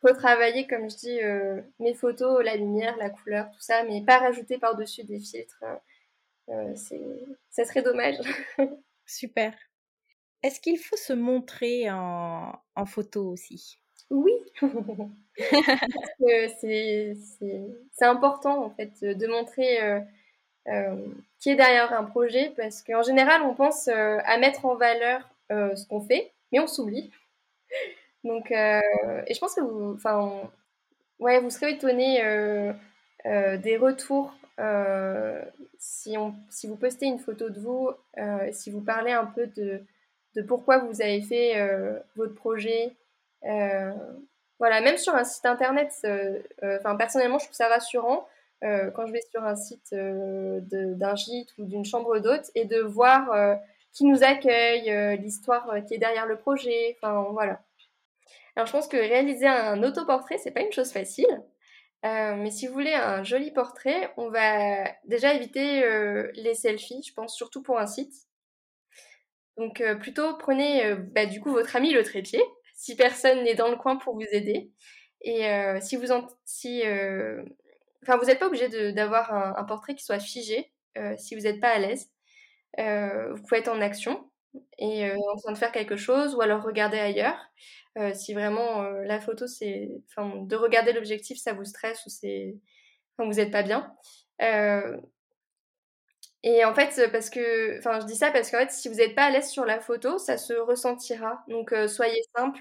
retravailler, 0.02 0.66
comme 0.66 0.90
je 0.90 0.96
dis, 0.96 1.22
euh, 1.22 1.62
mes 1.78 1.94
photos, 1.94 2.44
la 2.44 2.56
lumière, 2.56 2.96
la 2.96 3.10
couleur, 3.10 3.50
tout 3.50 3.60
ça, 3.60 3.84
mais 3.84 4.04
pas 4.04 4.18
rajouter 4.18 4.58
par-dessus 4.58 5.04
des 5.04 5.20
filtres. 5.20 5.64
Euh, 6.48 6.74
ça 7.50 7.64
serait 7.64 7.82
dommage. 7.82 8.16
Super. 9.06 9.54
Est-ce 10.46 10.60
qu'il 10.60 10.78
faut 10.78 10.96
se 10.96 11.12
montrer 11.12 11.90
en, 11.90 12.86
photo 12.86 13.30
aussi? 13.30 13.80
Oui, 14.10 14.30
c'est 16.54 17.16
important 18.02 18.64
en 18.64 18.70
fait 18.70 19.02
de 19.02 19.26
montrer 19.26 19.82
euh, 19.82 19.98
euh, 20.68 21.04
qui 21.40 21.50
est 21.50 21.56
derrière 21.56 21.92
un 21.92 22.04
projet 22.04 22.52
parce 22.56 22.84
qu'en 22.84 23.02
général 23.02 23.42
on 23.42 23.54
pense 23.54 23.88
euh, 23.88 24.18
à 24.24 24.38
mettre 24.38 24.66
en 24.66 24.76
valeur 24.76 25.28
ce 25.50 25.84
qu'on 25.88 26.00
fait, 26.00 26.32
mais 26.52 26.60
on 26.60 26.68
s'oublie. 26.68 27.10
Donc, 28.22 28.52
et 28.52 29.34
je 29.34 29.38
pense 29.40 29.56
que 29.56 29.62
vous, 29.62 29.94
enfin, 29.94 30.48
ouais, 31.18 31.40
vous 31.40 31.50
serez 31.50 31.72
étonné 31.72 32.22
des 33.24 33.76
retours 33.76 34.32
si, 35.76 36.16
on, 36.16 36.36
si 36.50 36.68
vous 36.68 36.76
postez 36.76 37.06
une 37.06 37.18
photo 37.18 37.50
de 37.50 37.58
vous, 37.58 37.90
si 38.52 38.70
vous 38.70 38.80
parlez 38.80 39.10
un 39.10 39.26
peu 39.26 39.48
de, 39.48 39.84
de 40.36 40.42
pourquoi 40.42 40.78
vous 40.78 41.02
avez 41.02 41.22
fait 41.22 41.54
votre 42.14 42.34
projet, 42.34 42.94
euh, 43.44 43.92
voilà, 44.58 44.80
même 44.80 44.96
sur 44.96 45.14
un 45.14 45.24
site 45.24 45.46
internet, 45.46 45.92
euh, 46.04 46.38
euh, 46.62 46.78
personnellement, 46.96 47.38
je 47.38 47.44
trouve 47.44 47.56
ça 47.56 47.68
rassurant 47.68 48.26
quand 48.62 49.06
je 49.06 49.12
vais 49.12 49.20
sur 49.30 49.44
un 49.44 49.54
site 49.54 49.94
d'un 49.94 51.14
gîte 51.14 51.50
ou 51.58 51.66
d'une 51.66 51.84
chambre 51.84 52.18
d'hôte 52.18 52.50
et 52.56 52.64
de 52.64 52.80
voir 52.80 53.58
qui 53.92 54.04
nous 54.04 54.24
accueille, 54.24 55.18
l'histoire 55.18 55.70
qui 55.86 55.94
est 55.94 55.98
derrière 55.98 56.26
le 56.26 56.36
projet. 56.36 56.96
Enfin, 56.96 57.28
voilà. 57.30 57.60
Alors, 58.56 58.66
je 58.66 58.72
pense 58.72 58.88
que 58.88 58.96
réaliser 58.96 59.46
un 59.46 59.84
autoportrait, 59.84 60.38
c'est 60.38 60.50
pas 60.50 60.62
une 60.62 60.72
chose 60.72 60.90
facile. 60.90 61.28
mais 62.02 62.50
si 62.50 62.66
vous 62.66 62.72
voulez 62.72 62.94
un 62.94 63.22
joli 63.22 63.52
portrait, 63.52 64.10
on 64.16 64.30
va 64.30 64.90
déjà 65.04 65.34
éviter 65.34 65.82
les 66.32 66.54
selfies, 66.54 67.04
je 67.06 67.12
pense, 67.12 67.36
surtout 67.36 67.62
pour 67.62 67.78
un 67.78 67.86
site. 67.86 68.25
Donc, 69.56 69.82
plutôt 70.00 70.36
prenez 70.36 70.94
bah, 70.94 71.26
du 71.26 71.40
coup 71.40 71.50
votre 71.50 71.76
ami 71.76 71.92
le 71.92 72.02
trépied 72.02 72.42
si 72.76 72.94
personne 72.94 73.42
n'est 73.42 73.54
dans 73.54 73.70
le 73.70 73.76
coin 73.76 73.96
pour 73.96 74.14
vous 74.14 74.26
aider. 74.30 74.70
Et 75.22 75.46
euh, 75.48 75.80
si 75.80 75.96
vous 75.96 76.12
en, 76.12 76.28
si, 76.44 76.86
euh, 76.86 77.42
vous 78.06 78.26
n'êtes 78.26 78.38
pas 78.38 78.46
obligé 78.46 78.92
d'avoir 78.92 79.32
un, 79.32 79.64
portrait 79.64 79.94
qui 79.94 80.04
soit 80.04 80.20
figé 80.20 80.72
euh, 80.96 81.16
si 81.16 81.34
vous 81.34 81.42
n'êtes 81.42 81.60
pas 81.60 81.70
à 81.70 81.78
l'aise. 81.78 82.10
vous 82.78 83.42
pouvez 83.42 83.60
être 83.60 83.68
en 83.68 83.80
action 83.80 84.30
et 84.78 85.10
en 85.10 85.36
train 85.36 85.52
de 85.52 85.58
faire 85.58 85.72
quelque 85.72 85.96
chose 85.96 86.34
ou 86.34 86.40
alors 86.42 86.62
regarder 86.62 86.98
ailleurs. 86.98 87.38
si 88.14 88.34
vraiment 88.34 88.82
la 88.82 89.20
photo, 89.20 89.46
c'est, 89.46 89.90
de 90.18 90.56
regarder 90.56 90.92
l'objectif, 90.92 91.38
ça 91.38 91.54
vous 91.54 91.64
stresse 91.64 92.04
ou 92.06 92.10
c'est, 92.10 92.56
vous 93.18 93.32
n'êtes 93.32 93.50
pas 93.50 93.62
bien. 93.62 93.92
Et 96.48 96.64
en 96.64 96.72
fait, 96.74 97.10
parce 97.10 97.28
que, 97.28 97.76
enfin, 97.78 97.98
je 97.98 98.06
dis 98.06 98.14
ça 98.14 98.30
parce 98.30 98.52
qu'en 98.52 98.58
fait, 98.58 98.70
si 98.70 98.88
vous 98.88 98.94
n'êtes 98.94 99.16
pas 99.16 99.24
à 99.24 99.30
l'aise 99.30 99.50
sur 99.50 99.64
la 99.64 99.80
photo, 99.80 100.16
ça 100.16 100.38
se 100.38 100.52
ressentira. 100.52 101.42
Donc, 101.48 101.72
euh, 101.72 101.88
soyez 101.88 102.22
simple. 102.36 102.60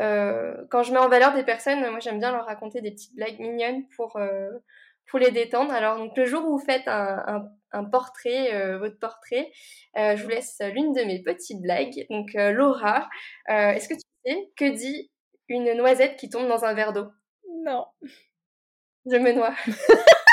Euh, 0.00 0.56
quand 0.68 0.82
je 0.82 0.92
mets 0.92 0.98
en 0.98 1.08
valeur 1.08 1.32
des 1.32 1.44
personnes, 1.44 1.88
moi, 1.90 2.00
j'aime 2.00 2.18
bien 2.18 2.32
leur 2.32 2.44
raconter 2.46 2.80
des 2.80 2.90
petites 2.90 3.14
blagues 3.14 3.38
mignonnes 3.38 3.86
pour, 3.96 4.16
euh, 4.16 4.50
pour 5.06 5.20
les 5.20 5.30
détendre. 5.30 5.72
Alors, 5.72 5.96
donc, 5.96 6.16
le 6.16 6.24
jour 6.24 6.44
où 6.44 6.58
vous 6.58 6.64
faites 6.64 6.88
un, 6.88 7.48
un, 7.70 7.84
portrait, 7.84 8.76
votre 8.78 8.98
portrait, 8.98 9.52
je 9.96 10.20
vous 10.20 10.28
laisse 10.28 10.58
l'une 10.72 10.92
de 10.92 11.04
mes 11.04 11.22
petites 11.22 11.62
blagues. 11.62 12.06
Donc, 12.10 12.30
Laura, 12.34 13.08
est-ce 13.48 13.88
que 13.88 13.94
tu 13.94 14.00
sais 14.26 14.50
que 14.56 14.70
dit 14.72 15.12
une 15.48 15.72
noisette 15.74 16.16
qui 16.16 16.28
tombe 16.28 16.48
dans 16.48 16.64
un 16.64 16.74
verre 16.74 16.92
d'eau? 16.92 17.06
Non. 17.64 17.86
Je 19.06 19.16
me 19.18 19.32
noie. 19.32 19.54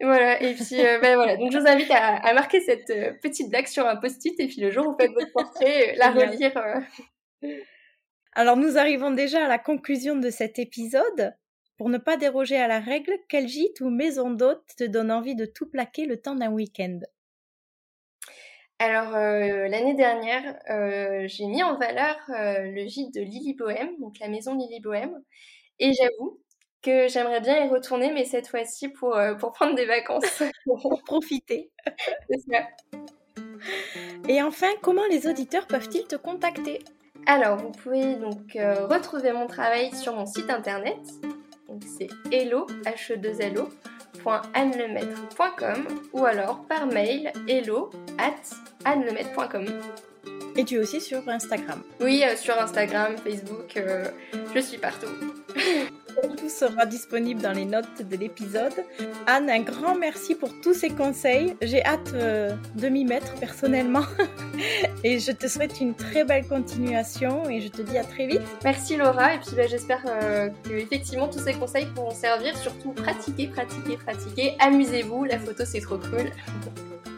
voilà, 0.00 0.42
et 0.42 0.54
puis 0.54 0.80
euh, 0.80 0.98
ben 1.00 1.16
voilà. 1.16 1.36
Donc 1.36 1.52
je 1.52 1.58
vous 1.58 1.66
invite 1.66 1.90
à, 1.90 2.32
marquer 2.34 2.60
cette 2.60 2.90
euh, 2.90 3.12
petite 3.22 3.50
blague 3.50 3.66
sur 3.66 3.86
un 3.86 3.96
post-it 3.96 4.38
et 4.38 4.46
puis 4.46 4.60
le 4.60 4.70
jour 4.70 4.86
où 4.86 4.90
vous 4.92 4.96
faites 4.98 5.12
votre 5.12 5.32
portrait, 5.32 5.92
euh, 5.92 5.96
la 5.96 6.10
relire. 6.10 6.52
Alors 8.32 8.56
nous 8.56 8.78
arrivons 8.78 9.10
déjà 9.10 9.44
à 9.44 9.48
la 9.48 9.58
conclusion 9.58 10.16
de 10.16 10.30
cet 10.30 10.58
épisode. 10.58 11.34
Pour 11.78 11.90
ne 11.90 11.98
pas 11.98 12.16
déroger 12.16 12.56
à 12.56 12.68
la 12.68 12.80
règle, 12.80 13.12
quel 13.28 13.48
gîte 13.48 13.80
ou 13.80 13.90
maison 13.90 14.30
d'hôte 14.30 14.64
te 14.78 14.84
donne 14.84 15.10
envie 15.10 15.34
de 15.34 15.44
tout 15.44 15.68
plaquer 15.68 16.06
le 16.06 16.16
temps 16.20 16.34
d'un 16.34 16.50
week-end? 16.50 17.00
Alors 18.78 19.10
l'année 19.12 19.94
dernière, 19.94 20.58
j'ai 21.28 21.46
mis 21.46 21.62
en 21.62 21.78
valeur 21.78 22.16
le 22.28 22.86
gîte 22.86 23.12
de 23.14 23.20
Lily 23.20 23.54
Bohème, 23.54 23.90
donc 24.00 24.18
la 24.20 24.28
maison 24.28 24.54
Lily 24.54 24.80
Bohème, 24.80 25.22
et 25.78 25.92
j'avoue 25.92 26.40
que 26.86 27.08
j'aimerais 27.08 27.40
bien 27.40 27.64
y 27.64 27.68
retourner, 27.68 28.12
mais 28.12 28.24
cette 28.24 28.46
fois-ci 28.46 28.88
pour, 28.88 29.16
euh, 29.16 29.34
pour 29.34 29.50
prendre 29.52 29.74
des 29.74 29.86
vacances. 29.86 30.44
pour 30.64 31.02
profiter. 31.04 31.72
Et 34.28 34.40
enfin, 34.40 34.68
comment 34.82 35.04
les 35.10 35.26
auditeurs 35.26 35.66
peuvent-ils 35.66 36.06
te 36.06 36.14
contacter? 36.14 36.78
Alors, 37.26 37.56
vous 37.56 37.72
pouvez 37.72 38.14
donc 38.14 38.54
euh, 38.54 38.86
retrouver 38.86 39.32
mon 39.32 39.48
travail 39.48 39.92
sur 39.94 40.14
mon 40.14 40.26
site 40.26 40.48
internet. 40.48 41.00
Donc 41.68 41.82
c'est 41.84 42.06
hello, 42.30 42.68
h 42.84 43.16
2 43.16 43.28
e 43.28 43.32
ou 46.12 46.24
alors 46.24 46.64
par 46.68 46.86
mail 46.86 47.32
hello 47.48 47.90
at. 48.18 48.36
Et 50.56 50.64
tu 50.64 50.76
es 50.76 50.78
aussi 50.78 51.00
sur 51.00 51.28
Instagram 51.28 51.82
Oui, 52.00 52.22
euh, 52.24 52.36
sur 52.36 52.58
Instagram, 52.58 53.16
Facebook, 53.22 53.78
je 54.54 54.60
suis 54.60 54.78
partout. 54.78 55.06
Tout 56.38 56.48
sera 56.48 56.86
disponible 56.86 57.42
dans 57.42 57.52
les 57.52 57.64
notes 57.64 58.02
de 58.02 58.16
l'épisode. 58.16 58.72
Anne, 59.26 59.50
un 59.50 59.60
grand 59.60 59.94
merci 59.94 60.34
pour 60.34 60.50
tous 60.62 60.74
ces 60.74 60.88
conseils. 60.90 61.54
J'ai 61.60 61.84
hâte 61.84 62.12
euh, 62.14 62.54
de 62.74 62.88
m'y 62.88 63.04
mettre 63.04 63.34
personnellement. 63.34 64.04
et 65.04 65.18
je 65.18 65.32
te 65.32 65.46
souhaite 65.46 65.80
une 65.80 65.94
très 65.94 66.24
belle 66.24 66.46
continuation 66.46 67.48
et 67.50 67.60
je 67.60 67.68
te 67.68 67.82
dis 67.82 67.98
à 67.98 68.04
très 68.04 68.26
vite. 68.26 68.42
Merci 68.64 68.96
Laura 68.96 69.34
et 69.34 69.38
puis 69.38 69.54
bah, 69.56 69.66
j'espère 69.66 70.02
euh, 70.06 70.48
que 70.64 70.72
effectivement 70.72 71.28
tous 71.28 71.40
ces 71.40 71.54
conseils 71.54 71.86
pourront 71.94 72.14
servir. 72.14 72.56
Surtout 72.56 72.92
pratiquez, 72.92 73.48
pratiquez, 73.48 73.96
pratiquez. 73.96 74.54
Amusez-vous, 74.58 75.24
la 75.24 75.38
photo 75.38 75.64
c'est 75.66 75.80
trop 75.80 75.98
cool. 75.98 76.30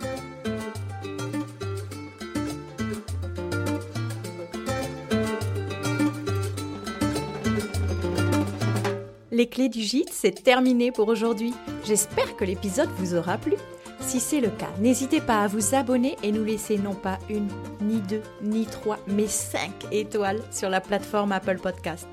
Les 9.38 9.46
clés 9.46 9.68
du 9.68 9.82
gîte, 9.82 10.10
c'est 10.10 10.42
terminé 10.42 10.90
pour 10.90 11.06
aujourd'hui. 11.06 11.54
J'espère 11.84 12.34
que 12.34 12.44
l'épisode 12.44 12.90
vous 12.96 13.14
aura 13.14 13.38
plu. 13.38 13.54
Si 14.00 14.18
c'est 14.18 14.40
le 14.40 14.48
cas, 14.48 14.72
n'hésitez 14.80 15.20
pas 15.20 15.44
à 15.44 15.46
vous 15.46 15.76
abonner 15.76 16.16
et 16.24 16.32
nous 16.32 16.42
laisser 16.42 16.76
non 16.76 16.96
pas 16.96 17.20
une, 17.30 17.46
ni 17.80 18.00
deux, 18.00 18.22
ni 18.42 18.66
trois, 18.66 18.98
mais 19.06 19.28
cinq 19.28 19.70
étoiles 19.92 20.42
sur 20.50 20.68
la 20.68 20.80
plateforme 20.80 21.30
Apple 21.30 21.58
Podcast. 21.58 22.08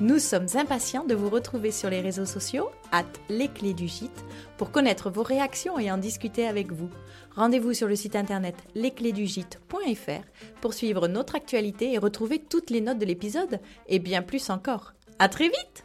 Nous 0.00 0.18
sommes 0.18 0.46
impatients 0.54 1.04
de 1.04 1.14
vous 1.14 1.28
retrouver 1.28 1.72
sur 1.72 1.90
les 1.90 2.00
réseaux 2.00 2.24
sociaux, 2.24 2.70
at 2.90 3.04
les 3.28 3.48
clés 3.48 3.74
du 3.74 3.86
gîte, 3.86 4.24
pour 4.56 4.70
connaître 4.70 5.10
vos 5.10 5.22
réactions 5.22 5.78
et 5.78 5.92
en 5.92 5.98
discuter 5.98 6.46
avec 6.48 6.72
vous. 6.72 6.88
Rendez-vous 7.36 7.74
sur 7.74 7.86
le 7.86 7.96
site 7.96 8.16
internet 8.16 8.54
lesclésdugîte.fr 8.74 10.24
pour 10.62 10.72
suivre 10.72 11.06
notre 11.06 11.34
actualité 11.34 11.92
et 11.92 11.98
retrouver 11.98 12.38
toutes 12.38 12.70
les 12.70 12.80
notes 12.80 12.98
de 12.98 13.04
l'épisode 13.04 13.60
et 13.88 13.98
bien 13.98 14.22
plus 14.22 14.48
encore. 14.48 14.94
À 15.18 15.28
très 15.28 15.48
vite! 15.48 15.84